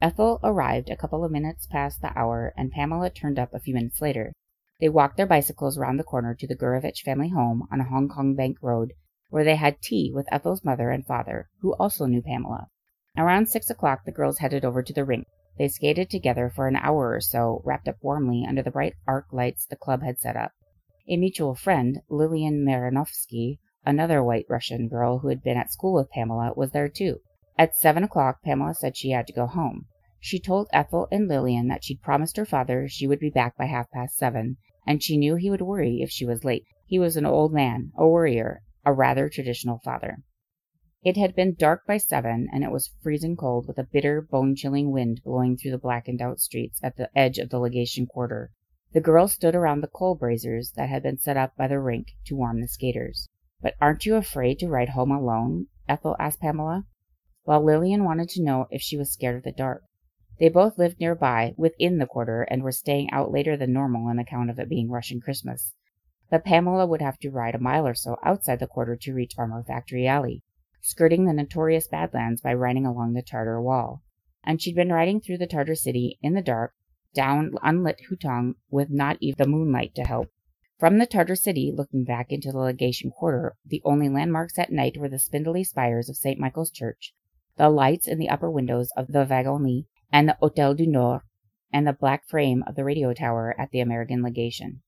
Ethel 0.00 0.40
arrived 0.42 0.90
a 0.90 0.96
couple 0.96 1.24
of 1.24 1.30
minutes 1.30 1.68
past 1.70 2.02
the 2.02 2.16
hour, 2.18 2.52
and 2.56 2.72
Pamela 2.72 3.10
turned 3.10 3.38
up 3.38 3.54
a 3.54 3.60
few 3.60 3.74
minutes 3.74 4.00
later. 4.02 4.32
They 4.80 4.88
walked 4.88 5.16
their 5.16 5.26
bicycles 5.26 5.78
round 5.78 6.00
the 6.00 6.04
corner 6.04 6.34
to 6.34 6.46
the 6.46 6.56
Gurevich 6.56 7.02
family 7.04 7.28
home 7.28 7.68
on 7.70 7.80
Hong 7.80 8.08
Kong 8.08 8.34
Bank 8.34 8.58
Road, 8.60 8.92
where 9.28 9.44
they 9.44 9.56
had 9.56 9.80
tea 9.80 10.10
with 10.12 10.32
Ethel's 10.32 10.64
mother 10.64 10.90
and 10.90 11.06
father, 11.06 11.48
who 11.60 11.74
also 11.74 12.06
knew 12.06 12.22
Pamela. 12.22 12.68
Around 13.16 13.48
six 13.48 13.70
o'clock 13.70 14.04
the 14.04 14.10
girls 14.10 14.38
headed 14.38 14.64
over 14.64 14.82
to 14.82 14.92
the 14.92 15.04
rink. 15.04 15.26
They 15.56 15.68
skated 15.68 16.10
together 16.10 16.50
for 16.50 16.66
an 16.66 16.74
hour 16.74 17.14
or 17.14 17.20
so, 17.20 17.62
wrapped 17.64 17.86
up 17.86 17.98
warmly 18.02 18.44
under 18.44 18.62
the 18.62 18.72
bright 18.72 18.94
arc 19.06 19.32
lights 19.32 19.64
the 19.64 19.76
club 19.76 20.02
had 20.02 20.18
set 20.18 20.36
up. 20.36 20.50
A 21.08 21.16
mutual 21.16 21.54
friend, 21.54 22.00
Lilian 22.08 22.64
Marinovsky, 22.64 23.60
another 23.86 24.24
white 24.24 24.46
Russian 24.48 24.88
girl 24.88 25.20
who 25.20 25.28
had 25.28 25.44
been 25.44 25.56
at 25.56 25.70
school 25.70 25.94
with 25.94 26.10
Pamela, 26.10 26.52
was 26.56 26.72
there 26.72 26.88
too. 26.88 27.20
At 27.56 27.76
seven 27.76 28.02
o'clock 28.02 28.42
Pamela 28.42 28.74
said 28.74 28.96
she 28.96 29.10
had 29.10 29.28
to 29.28 29.32
go 29.32 29.46
home. 29.46 29.86
She 30.26 30.40
told 30.40 30.70
Ethel 30.72 31.06
and 31.12 31.28
Lilian 31.28 31.68
that 31.68 31.84
she'd 31.84 32.00
promised 32.00 32.38
her 32.38 32.46
father 32.46 32.88
she 32.88 33.06
would 33.06 33.18
be 33.18 33.28
back 33.28 33.58
by 33.58 33.66
half 33.66 33.90
past 33.90 34.16
seven, 34.16 34.56
and 34.86 35.02
she 35.02 35.18
knew 35.18 35.34
he 35.34 35.50
would 35.50 35.60
worry 35.60 36.00
if 36.00 36.08
she 36.08 36.24
was 36.24 36.46
late. 36.46 36.64
He 36.86 36.98
was 36.98 37.18
an 37.18 37.26
old 37.26 37.52
man, 37.52 37.92
a 37.94 38.08
worrier, 38.08 38.62
a 38.86 38.94
rather 38.94 39.28
traditional 39.28 39.80
father. 39.84 40.22
It 41.02 41.18
had 41.18 41.36
been 41.36 41.54
dark 41.54 41.86
by 41.86 41.98
seven, 41.98 42.48
and 42.50 42.64
it 42.64 42.70
was 42.70 42.94
freezing 43.02 43.36
cold, 43.36 43.68
with 43.68 43.76
a 43.76 43.84
bitter, 43.84 44.22
bone 44.22 44.56
chilling 44.56 44.90
wind 44.90 45.20
blowing 45.22 45.58
through 45.58 45.72
the 45.72 45.78
blackened 45.78 46.22
out 46.22 46.40
streets 46.40 46.80
at 46.82 46.96
the 46.96 47.10
edge 47.14 47.36
of 47.36 47.50
the 47.50 47.58
legation 47.58 48.06
quarter. 48.06 48.50
The 48.94 49.02
girls 49.02 49.34
stood 49.34 49.54
around 49.54 49.82
the 49.82 49.88
coal 49.88 50.14
braziers 50.14 50.72
that 50.74 50.88
had 50.88 51.02
been 51.02 51.18
set 51.18 51.36
up 51.36 51.54
by 51.54 51.68
the 51.68 51.78
rink 51.78 52.06
to 52.28 52.34
warm 52.34 52.62
the 52.62 52.68
skaters. 52.68 53.28
But 53.60 53.74
aren't 53.78 54.06
you 54.06 54.14
afraid 54.14 54.58
to 54.60 54.68
ride 54.68 54.88
home 54.88 55.10
alone? 55.10 55.66
Ethel 55.86 56.16
asked 56.18 56.40
Pamela, 56.40 56.86
while 57.42 57.62
Lilian 57.62 58.04
wanted 58.04 58.30
to 58.30 58.42
know 58.42 58.68
if 58.70 58.80
she 58.80 58.96
was 58.96 59.12
scared 59.12 59.36
of 59.36 59.42
the 59.42 59.52
dark. 59.52 59.82
They 60.40 60.48
both 60.48 60.78
lived 60.78 60.98
nearby, 60.98 61.54
within 61.56 61.98
the 61.98 62.06
quarter, 62.06 62.42
and 62.42 62.62
were 62.62 62.72
staying 62.72 63.10
out 63.12 63.30
later 63.30 63.56
than 63.56 63.72
normal 63.72 64.08
on 64.08 64.18
account 64.18 64.50
of 64.50 64.58
it 64.58 64.68
being 64.68 64.90
Russian 64.90 65.20
Christmas. 65.20 65.74
But 66.28 66.44
Pamela 66.44 66.86
would 66.86 67.00
have 67.00 67.18
to 67.20 67.30
ride 67.30 67.54
a 67.54 67.60
mile 67.60 67.86
or 67.86 67.94
so 67.94 68.16
outside 68.24 68.58
the 68.58 68.66
quarter 68.66 68.96
to 68.96 69.14
reach 69.14 69.34
Armor 69.38 69.62
Factory 69.62 70.08
Alley, 70.08 70.42
skirting 70.80 71.26
the 71.26 71.32
notorious 71.32 71.86
Badlands 71.86 72.40
by 72.40 72.52
riding 72.52 72.84
along 72.84 73.12
the 73.12 73.22
Tartar 73.22 73.62
Wall. 73.62 74.02
And 74.42 74.60
she'd 74.60 74.74
been 74.74 74.92
riding 74.92 75.20
through 75.20 75.38
the 75.38 75.46
Tartar 75.46 75.76
city 75.76 76.18
in 76.20 76.34
the 76.34 76.42
dark, 76.42 76.74
down 77.14 77.52
unlit 77.62 78.00
Hutong, 78.10 78.54
with 78.68 78.90
not 78.90 79.18
even 79.20 79.36
the 79.38 79.48
moonlight 79.48 79.94
to 79.94 80.02
help. 80.02 80.32
From 80.80 80.98
the 80.98 81.06
Tartar 81.06 81.36
city, 81.36 81.72
looking 81.72 82.02
back 82.02 82.32
into 82.32 82.50
the 82.50 82.58
legation 82.58 83.12
quarter, 83.12 83.54
the 83.64 83.80
only 83.84 84.08
landmarks 84.08 84.58
at 84.58 84.72
night 84.72 84.96
were 84.96 85.08
the 85.08 85.20
spindly 85.20 85.62
spires 85.62 86.08
of 86.08 86.16
St. 86.16 86.40
Michael's 86.40 86.72
Church, 86.72 87.14
the 87.56 87.70
lights 87.70 88.08
in 88.08 88.18
the 88.18 88.28
upper 88.28 88.50
windows 88.50 88.90
of 88.96 89.06
the 89.06 89.24
Wagons 89.24 89.84
and 90.12 90.28
the 90.28 90.36
Hotel 90.40 90.74
du 90.74 90.86
Nord, 90.86 91.22
and 91.72 91.86
the 91.86 91.92
black 91.92 92.26
frame 92.28 92.62
of 92.66 92.76
the 92.76 92.84
radio 92.84 93.12
tower 93.12 93.54
at 93.58 93.70
the 93.70 93.80
American 93.80 94.22
legation. 94.22 94.82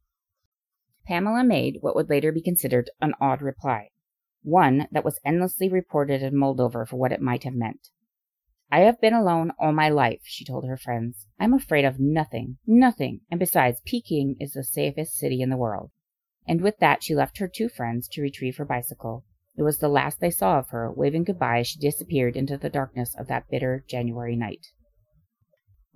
Pamela 1.06 1.44
made 1.44 1.78
what 1.80 1.94
would 1.94 2.10
later 2.10 2.32
be 2.32 2.42
considered 2.42 2.90
an 3.00 3.14
odd 3.20 3.40
reply, 3.40 3.90
one 4.42 4.88
that 4.90 5.04
was 5.04 5.20
endlessly 5.24 5.68
reported 5.68 6.22
and 6.22 6.36
mulled 6.36 6.60
over 6.60 6.84
for 6.84 6.96
what 6.96 7.12
it 7.12 7.20
might 7.20 7.44
have 7.44 7.54
meant. 7.54 7.88
I 8.70 8.80
have 8.80 9.00
been 9.00 9.14
alone 9.14 9.52
all 9.58 9.72
my 9.72 9.88
life, 9.88 10.22
she 10.24 10.44
told 10.44 10.66
her 10.66 10.76
friends. 10.76 11.26
I'm 11.38 11.54
afraid 11.54 11.84
of 11.84 12.00
nothing, 12.00 12.58
nothing, 12.66 13.20
and 13.30 13.38
besides, 13.38 13.80
Peking 13.84 14.36
is 14.40 14.54
the 14.54 14.64
safest 14.64 15.14
city 15.14 15.40
in 15.40 15.50
the 15.50 15.56
world. 15.56 15.92
And 16.48 16.60
with 16.60 16.78
that 16.78 17.02
she 17.02 17.14
left 17.14 17.38
her 17.38 17.48
two 17.48 17.68
friends 17.68 18.08
to 18.08 18.22
retrieve 18.22 18.56
her 18.56 18.64
bicycle. 18.64 19.24
It 19.56 19.62
was 19.62 19.78
the 19.78 19.88
last 19.88 20.20
they 20.20 20.30
saw 20.30 20.58
of 20.58 20.70
her, 20.70 20.92
waving 20.92 21.24
goodbye 21.24 21.60
as 21.60 21.68
she 21.68 21.78
disappeared 21.78 22.36
into 22.36 22.58
the 22.58 22.68
darkness 22.68 23.14
of 23.16 23.28
that 23.28 23.48
bitter 23.48 23.84
January 23.88 24.36
night. 24.36 24.66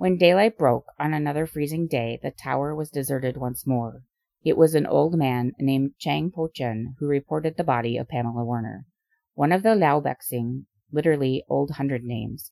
When 0.00 0.16
daylight 0.16 0.56
broke 0.56 0.86
on 0.98 1.12
another 1.12 1.44
freezing 1.44 1.86
day, 1.86 2.18
the 2.22 2.30
tower 2.30 2.74
was 2.74 2.88
deserted 2.88 3.36
once 3.36 3.66
more. 3.66 4.04
It 4.42 4.56
was 4.56 4.74
an 4.74 4.86
old 4.86 5.18
man 5.18 5.52
named 5.58 5.92
Chang 5.98 6.30
Po 6.30 6.48
Chen 6.48 6.94
who 6.98 7.06
reported 7.06 7.58
the 7.58 7.64
body 7.64 7.98
of 7.98 8.08
Pamela 8.08 8.42
Werner, 8.42 8.86
one 9.34 9.52
of 9.52 9.62
the 9.62 9.74
Lao 9.74 10.00
Baixing, 10.00 10.64
literally 10.90 11.44
Old 11.50 11.72
Hundred 11.72 12.02
names. 12.02 12.50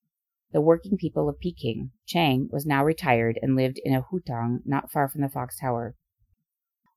The 0.52 0.60
working 0.60 0.98
people 0.98 1.26
of 1.26 1.40
Peking, 1.40 1.92
Chang 2.04 2.50
was 2.52 2.66
now 2.66 2.84
retired 2.84 3.38
and 3.40 3.56
lived 3.56 3.80
in 3.82 3.94
a 3.94 4.02
hutong 4.02 4.58
not 4.66 4.92
far 4.92 5.08
from 5.08 5.22
the 5.22 5.30
Fox 5.30 5.58
Tower. 5.58 5.96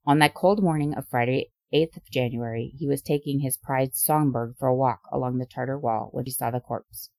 On 0.06 0.20
that 0.20 0.34
cold 0.34 0.62
morning 0.62 0.94
of 0.96 1.08
Friday, 1.08 1.54
8th 1.74 1.96
of 1.96 2.12
January, 2.12 2.74
he 2.76 2.90
was 2.90 3.02
taking 3.02 3.40
his 3.40 3.56
prize 3.56 3.92
songbird 3.94 4.56
for 4.60 4.68
a 4.68 4.76
walk 4.76 5.00
along 5.14 5.38
the 5.38 5.46
Tartar 5.46 5.80
wall 5.80 6.10
when 6.12 6.26
he 6.26 6.32
saw 6.32 6.52
the 6.52 6.60
corpse. 6.60 7.10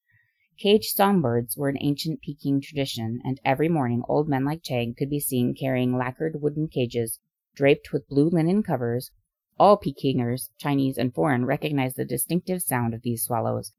Caged 0.63 0.95
songbirds 0.95 1.57
were 1.57 1.69
an 1.69 1.79
ancient 1.81 2.21
Peking 2.21 2.61
tradition, 2.61 3.21
and 3.25 3.41
every 3.45 3.69
morning 3.69 4.05
old 4.07 4.29
men 4.29 4.45
like 4.45 4.63
Chang 4.63 4.95
could 4.95 5.11
be 5.11 5.19
seen 5.19 5.57
carrying 5.57 5.97
lacquered 5.97 6.41
wooden 6.41 6.69
cages 6.69 7.19
draped 7.53 7.93
with 7.93 8.07
blue 8.07 8.29
linen 8.29 8.63
covers. 8.63 9.11
All 9.59 9.77
Pekingers, 9.77 10.51
Chinese 10.59 10.99
and 10.99 11.13
foreign, 11.13 11.47
recognized 11.47 11.97
the 11.97 12.05
distinctive 12.05 12.63
sound 12.63 12.95
of 12.95 13.03
these 13.03 13.25
swallows, 13.25 13.73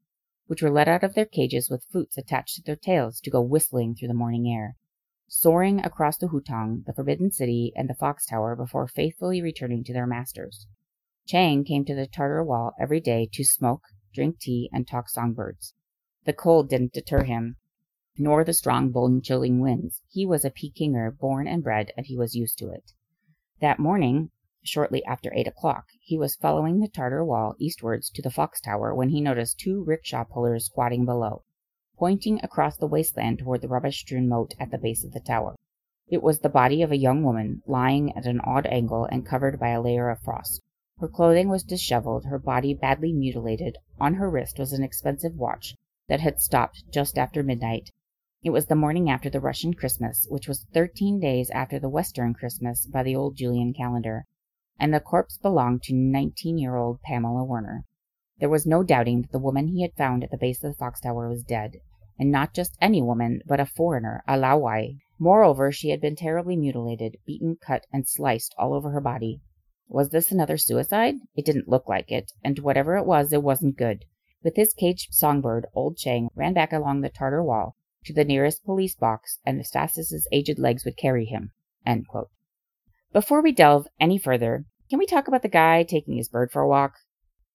which 0.46 0.60
were 0.60 0.70
let 0.70 0.86
out 0.86 1.02
of 1.02 1.14
their 1.14 1.24
cages 1.24 1.70
with 1.70 1.86
flutes 1.90 2.18
attached 2.18 2.56
to 2.56 2.62
their 2.62 2.76
tails 2.76 3.18
to 3.20 3.30
go 3.30 3.40
whistling 3.40 3.94
through 3.94 4.08
the 4.08 4.12
morning 4.12 4.46
air, 4.46 4.76
soaring 5.26 5.82
across 5.82 6.18
the 6.18 6.28
Hutong, 6.28 6.84
the 6.84 6.92
Forbidden 6.92 7.30
City, 7.30 7.72
and 7.74 7.88
the 7.88 7.94
Fox 7.94 8.26
Tower 8.26 8.54
before 8.54 8.88
faithfully 8.88 9.40
returning 9.40 9.84
to 9.84 9.94
their 9.94 10.06
masters. 10.06 10.66
Chang 11.24 11.64
came 11.64 11.86
to 11.86 11.94
the 11.94 12.06
Tartar 12.06 12.44
wall 12.44 12.74
every 12.78 13.00
day 13.00 13.26
to 13.32 13.42
smoke, 13.42 13.84
drink 14.12 14.38
tea, 14.38 14.68
and 14.70 14.86
talk 14.86 15.08
songbirds. 15.08 15.72
The 16.26 16.32
cold 16.32 16.70
didn't 16.70 16.94
deter 16.94 17.24
him, 17.24 17.56
nor 18.16 18.44
the 18.44 18.54
strong, 18.54 18.90
bone 18.90 19.20
chilling 19.20 19.60
winds. 19.60 20.00
He 20.08 20.24
was 20.24 20.42
a 20.42 20.50
Pekinger, 20.50 21.10
born 21.10 21.46
and 21.46 21.62
bred, 21.62 21.92
and 21.98 22.06
he 22.06 22.16
was 22.16 22.34
used 22.34 22.56
to 22.60 22.70
it. 22.70 22.92
That 23.60 23.78
morning, 23.78 24.30
shortly 24.62 25.04
after 25.04 25.34
eight 25.34 25.46
o'clock, 25.46 25.84
he 26.00 26.16
was 26.16 26.34
following 26.34 26.80
the 26.80 26.88
Tartar 26.88 27.22
wall 27.26 27.56
eastwards 27.58 28.08
to 28.08 28.22
the 28.22 28.30
Fox 28.30 28.62
Tower 28.62 28.94
when 28.94 29.10
he 29.10 29.20
noticed 29.20 29.58
two 29.58 29.84
rickshaw 29.84 30.24
pullers 30.24 30.64
squatting 30.64 31.04
below, 31.04 31.42
pointing 31.98 32.40
across 32.42 32.78
the 32.78 32.86
wasteland 32.86 33.40
toward 33.40 33.60
the 33.60 33.68
rubbish 33.68 33.98
strewn 34.00 34.26
moat 34.26 34.54
at 34.58 34.70
the 34.70 34.78
base 34.78 35.04
of 35.04 35.12
the 35.12 35.20
tower. 35.20 35.56
It 36.08 36.22
was 36.22 36.40
the 36.40 36.48
body 36.48 36.80
of 36.80 36.90
a 36.90 36.96
young 36.96 37.22
woman, 37.22 37.62
lying 37.66 38.16
at 38.16 38.24
an 38.24 38.40
odd 38.40 38.64
angle 38.64 39.04
and 39.04 39.26
covered 39.26 39.60
by 39.60 39.72
a 39.72 39.82
layer 39.82 40.08
of 40.08 40.20
frost. 40.20 40.62
Her 41.00 41.08
clothing 41.08 41.50
was 41.50 41.64
disheveled, 41.64 42.24
her 42.24 42.38
body 42.38 42.72
badly 42.72 43.12
mutilated. 43.12 43.76
On 44.00 44.14
her 44.14 44.30
wrist 44.30 44.58
was 44.58 44.72
an 44.72 44.82
expensive 44.82 45.34
watch 45.36 45.74
that 46.08 46.20
had 46.20 46.40
stopped 46.40 46.84
just 46.92 47.18
after 47.18 47.42
midnight, 47.42 47.90
it 48.42 48.50
was 48.50 48.66
the 48.66 48.74
morning 48.74 49.08
after 49.08 49.30
the 49.30 49.40
Russian 49.40 49.72
Christmas, 49.72 50.26
which 50.28 50.46
was 50.46 50.66
thirteen 50.74 51.18
days 51.18 51.48
after 51.48 51.78
the 51.78 51.88
Western 51.88 52.34
Christmas 52.34 52.86
by 52.86 53.02
the 53.02 53.16
old 53.16 53.36
Julian 53.36 53.72
calendar, 53.72 54.26
and 54.78 54.92
the 54.92 55.00
corpse 55.00 55.38
belonged 55.38 55.82
to 55.84 55.94
nineteen 55.94 56.58
year 56.58 56.76
old 56.76 57.00
Pamela 57.00 57.42
Werner. 57.42 57.84
There 58.40 58.50
was 58.50 58.66
no 58.66 58.82
doubting 58.82 59.22
that 59.22 59.32
the 59.32 59.38
woman 59.38 59.68
he 59.68 59.80
had 59.80 59.94
found 59.94 60.22
at 60.22 60.30
the 60.30 60.36
base 60.36 60.62
of 60.62 60.72
the 60.72 60.76
Fox 60.76 61.00
Tower 61.00 61.26
was 61.26 61.42
dead, 61.42 61.78
and 62.18 62.30
not 62.30 62.52
just 62.52 62.76
any 62.82 63.00
woman, 63.00 63.40
but 63.46 63.60
a 63.60 63.64
foreigner, 63.64 64.22
a 64.28 64.36
Laowai. 64.36 64.98
Moreover, 65.18 65.72
she 65.72 65.88
had 65.88 66.02
been 66.02 66.14
terribly 66.14 66.54
mutilated, 66.54 67.16
beaten, 67.24 67.56
cut, 67.56 67.86
and 67.90 68.06
sliced 68.06 68.54
all 68.58 68.74
over 68.74 68.90
her 68.90 69.00
body. 69.00 69.40
Was 69.88 70.10
this 70.10 70.30
another 70.30 70.58
suicide? 70.58 71.14
It 71.34 71.46
didn't 71.46 71.68
look 71.68 71.88
like 71.88 72.12
it, 72.12 72.30
and 72.42 72.58
whatever 72.58 72.98
it 72.98 73.06
was, 73.06 73.32
it 73.32 73.42
wasn't 73.42 73.78
good. 73.78 74.04
With 74.44 74.56
his 74.56 74.74
caged 74.74 75.14
songbird, 75.14 75.66
old 75.74 75.96
Chang 75.96 76.28
ran 76.34 76.52
back 76.52 76.70
along 76.70 77.00
the 77.00 77.08
Tartar 77.08 77.42
wall 77.42 77.76
to 78.04 78.12
the 78.12 78.26
nearest 78.26 78.62
police 78.62 78.94
box, 78.94 79.38
and 79.46 79.58
as 79.58 79.70
fast 79.70 79.98
aged 80.30 80.58
legs 80.58 80.84
would 80.84 80.98
carry 80.98 81.24
him. 81.24 81.52
Before 83.10 83.40
we 83.40 83.52
delve 83.52 83.88
any 83.98 84.18
further, 84.18 84.66
can 84.90 84.98
we 84.98 85.06
talk 85.06 85.28
about 85.28 85.40
the 85.40 85.48
guy 85.48 85.82
taking 85.82 86.18
his 86.18 86.28
bird 86.28 86.52
for 86.52 86.60
a 86.60 86.68
walk? 86.68 86.92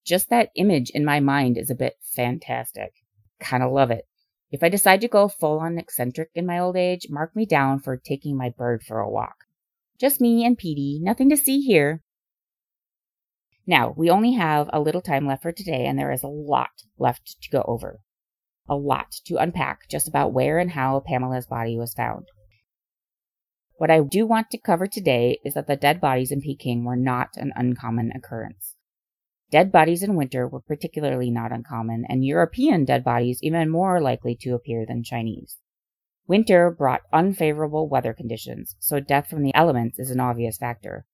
Just 0.03 0.29
that 0.29 0.49
image 0.55 0.89
in 0.89 1.05
my 1.05 1.19
mind 1.19 1.59
is 1.59 1.69
a 1.69 1.75
bit 1.75 1.97
fantastic. 2.01 2.91
Kind 3.39 3.61
of 3.61 3.71
love 3.71 3.91
it. 3.91 4.07
If 4.49 4.63
I 4.63 4.69
decide 4.69 5.01
to 5.01 5.07
go 5.07 5.27
full 5.27 5.59
on 5.59 5.77
eccentric 5.77 6.31
in 6.33 6.47
my 6.47 6.57
old 6.57 6.75
age, 6.75 7.05
mark 7.07 7.35
me 7.35 7.45
down 7.45 7.81
for 7.81 7.97
taking 7.97 8.35
my 8.35 8.49
bird 8.49 8.81
for 8.81 8.99
a 8.99 9.09
walk. 9.09 9.35
Just 9.99 10.19
me 10.19 10.43
and 10.43 10.57
Petey, 10.57 10.99
nothing 11.03 11.29
to 11.29 11.37
see 11.37 11.61
here. 11.61 12.01
Now, 13.69 13.93
we 13.95 14.09
only 14.09 14.33
have 14.33 14.67
a 14.73 14.79
little 14.79 14.99
time 14.99 15.27
left 15.27 15.43
for 15.43 15.51
today, 15.51 15.85
and 15.85 15.97
there 15.97 16.11
is 16.11 16.23
a 16.23 16.27
lot 16.27 16.71
left 16.97 17.39
to 17.43 17.49
go 17.51 17.63
over 17.67 17.99
a 18.67 18.75
lot 18.75 19.11
to 19.25 19.37
unpack 19.37 19.87
just 19.87 20.07
about 20.07 20.33
where 20.33 20.57
and 20.57 20.71
how 20.71 20.99
Pamela's 20.99 21.45
body 21.45 21.77
was 21.77 21.93
found. 21.93 22.25
What 23.77 23.91
I 23.91 24.01
do 24.01 24.25
want 24.25 24.49
to 24.49 24.57
cover 24.57 24.87
today 24.87 25.39
is 25.45 25.53
that 25.53 25.67
the 25.67 25.75
dead 25.75 26.01
bodies 26.01 26.31
in 26.31 26.41
Peking 26.41 26.83
were 26.83 26.95
not 26.95 27.29
an 27.35 27.53
uncommon 27.55 28.11
occurrence. 28.15 28.75
Dead 29.51 29.71
bodies 29.71 30.01
in 30.01 30.15
winter 30.15 30.47
were 30.47 30.61
particularly 30.61 31.29
not 31.29 31.51
uncommon, 31.51 32.05
and 32.09 32.25
European 32.25 32.85
dead 32.85 33.03
bodies 33.03 33.39
even 33.43 33.69
more 33.69 34.01
likely 34.01 34.35
to 34.41 34.55
appear 34.55 34.83
than 34.83 35.03
Chinese. 35.03 35.57
Winter 36.27 36.71
brought 36.71 37.01
unfavorable 37.13 37.87
weather 37.87 38.13
conditions, 38.13 38.75
so 38.79 38.99
death 38.99 39.27
from 39.27 39.43
the 39.43 39.53
elements 39.53 39.99
is 39.99 40.09
an 40.09 40.19
obvious 40.19 40.57
factor. 40.57 41.05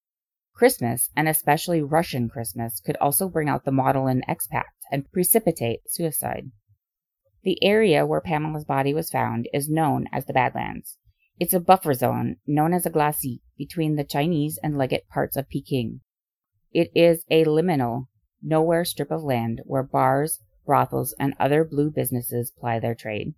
Christmas, 0.56 1.10
and 1.18 1.28
especially 1.28 1.82
Russian 1.82 2.30
Christmas, 2.30 2.80
could 2.80 2.96
also 2.98 3.28
bring 3.28 3.50
out 3.50 3.66
the 3.66 3.72
maudlin 3.72 4.24
expat 4.28 4.64
and 4.90 5.12
precipitate 5.12 5.82
suicide. 5.88 6.50
The 7.44 7.62
area 7.62 8.06
where 8.06 8.22
Pamela's 8.22 8.64
body 8.64 8.94
was 8.94 9.10
found 9.10 9.50
is 9.54 9.70
known 9.70 10.08
as 10.14 10.26
the 10.26 10.34
Badlands. 10.34 10.98
It's 11.38 11.54
a 11.54 11.60
buffer 11.60 11.94
zone, 11.94 12.38
known 12.48 12.74
as 12.74 12.86
a 12.86 12.90
glacis, 12.90 13.40
between 13.58 13.98
the 13.98 14.06
Chinese 14.06 14.58
and 14.64 14.78
Liggett 14.78 15.10
parts 15.10 15.36
of 15.36 15.50
Peking. 15.50 16.00
It 16.72 16.90
is 16.96 17.26
a 17.30 17.44
liminal, 17.44 18.08
nowhere 18.42 18.86
strip 18.86 19.12
of 19.12 19.24
land 19.24 19.62
where 19.66 19.84
bars, 19.84 20.40
brothels, 20.66 21.14
and 21.20 21.34
other 21.38 21.66
blue 21.66 21.92
businesses 21.92 22.52
ply 22.58 22.80
their 22.80 22.96
trade. 22.96 23.34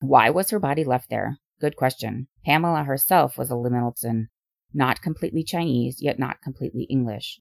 Why 0.00 0.30
was 0.30 0.50
her 0.50 0.58
body 0.58 0.82
left 0.82 1.08
there? 1.08 1.38
Good 1.60 1.76
question. 1.76 2.26
Pamela 2.44 2.82
herself 2.82 3.38
was 3.38 3.50
a 3.50 3.54
liminal 3.54 3.96
not 4.72 5.02
completely 5.02 5.44
Chinese, 5.44 6.00
yet 6.00 6.18
not 6.18 6.42
completely 6.42 6.84
English. 6.84 7.40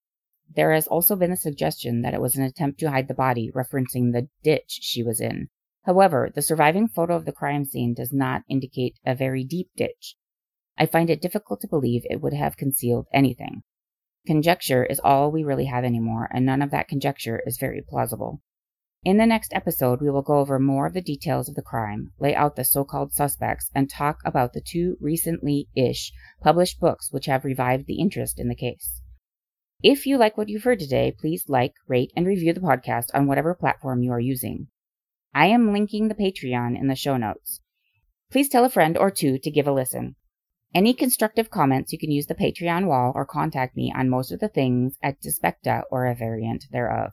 There 0.55 0.73
has 0.73 0.87
also 0.87 1.15
been 1.15 1.31
a 1.31 1.37
suggestion 1.37 2.01
that 2.01 2.13
it 2.13 2.21
was 2.21 2.35
an 2.35 2.43
attempt 2.43 2.79
to 2.79 2.91
hide 2.91 3.07
the 3.07 3.13
body, 3.13 3.51
referencing 3.55 4.11
the 4.11 4.29
ditch 4.43 4.79
she 4.81 5.01
was 5.01 5.19
in. 5.19 5.49
However, 5.85 6.31
the 6.33 6.41
surviving 6.41 6.87
photo 6.87 7.15
of 7.15 7.25
the 7.25 7.31
crime 7.31 7.65
scene 7.65 7.93
does 7.93 8.13
not 8.13 8.43
indicate 8.49 8.99
a 9.05 9.15
very 9.15 9.43
deep 9.43 9.69
ditch. 9.75 10.15
I 10.77 10.85
find 10.85 11.09
it 11.09 11.21
difficult 11.21 11.61
to 11.61 11.67
believe 11.67 12.03
it 12.05 12.21
would 12.21 12.33
have 12.33 12.57
concealed 12.57 13.07
anything. 13.13 13.63
Conjecture 14.25 14.83
is 14.83 14.99
all 14.99 15.31
we 15.31 15.43
really 15.43 15.65
have 15.65 15.83
anymore, 15.83 16.27
and 16.31 16.45
none 16.45 16.61
of 16.61 16.71
that 16.71 16.87
conjecture 16.87 17.41
is 17.45 17.57
very 17.57 17.81
plausible. 17.81 18.41
In 19.05 19.17
the 19.17 19.27
next 19.27 19.53
episode, 19.53 20.01
we 20.01 20.09
will 20.09 20.23
go 20.23 20.39
over 20.39 20.57
more 20.57 20.87
of 20.87 20.93
the 20.93 21.01
details 21.01 21.47
of 21.47 21.53
the 21.53 21.61
crime, 21.61 22.11
lay 22.19 22.33
out 22.33 22.55
the 22.55 22.63
so 22.63 22.83
called 22.83 23.13
suspects, 23.13 23.69
and 23.75 23.87
talk 23.87 24.17
about 24.25 24.53
the 24.53 24.61
two 24.65 24.97
recently 24.99 25.67
ish 25.75 26.11
published 26.41 26.79
books 26.79 27.11
which 27.11 27.27
have 27.27 27.45
revived 27.45 27.85
the 27.85 27.99
interest 27.99 28.39
in 28.39 28.47
the 28.47 28.55
case. 28.55 29.03
If 29.83 30.07
you 30.07 30.17
like 30.17 30.39
what 30.39 30.49
you've 30.49 30.63
heard 30.63 30.79
today, 30.79 31.11
please 31.15 31.45
like, 31.47 31.73
rate, 31.87 32.13
and 32.17 32.25
review 32.25 32.51
the 32.51 32.61
podcast 32.61 33.11
on 33.13 33.27
whatever 33.27 33.53
platform 33.53 34.01
you 34.01 34.11
are 34.11 34.19
using. 34.19 34.69
I 35.35 35.47
am 35.47 35.71
linking 35.71 36.07
the 36.07 36.15
Patreon 36.15 36.75
in 36.75 36.87
the 36.87 36.95
show 36.95 37.15
notes. 37.15 37.61
Please 38.31 38.49
tell 38.49 38.65
a 38.65 38.71
friend 38.71 38.97
or 38.97 39.11
two 39.11 39.37
to 39.37 39.51
give 39.51 39.67
a 39.67 39.71
listen. 39.71 40.15
Any 40.73 40.95
constructive 40.95 41.51
comments, 41.51 41.93
you 41.93 41.99
can 41.99 42.09
use 42.09 42.25
the 42.25 42.33
Patreon 42.33 42.87
wall 42.87 43.11
or 43.13 43.23
contact 43.23 43.77
me 43.77 43.93
on 43.95 44.09
most 44.09 44.31
of 44.31 44.39
the 44.39 44.49
things 44.49 44.95
at 45.03 45.21
Dispecta 45.21 45.83
or 45.91 46.07
a 46.07 46.15
variant 46.15 46.65
thereof. 46.71 47.11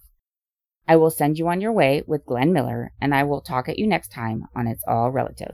I 0.88 0.96
will 0.96 1.10
send 1.10 1.38
you 1.38 1.48
on 1.48 1.60
your 1.60 1.72
way 1.72 2.02
with 2.06 2.26
Glenn 2.26 2.52
Miller, 2.52 2.92
and 3.00 3.14
I 3.14 3.24
will 3.24 3.40
talk 3.40 3.68
at 3.68 3.78
you 3.78 3.86
next 3.86 4.10
time 4.10 4.44
on 4.54 4.66
It's 4.66 4.84
All 4.86 5.10
Relative. 5.10 5.52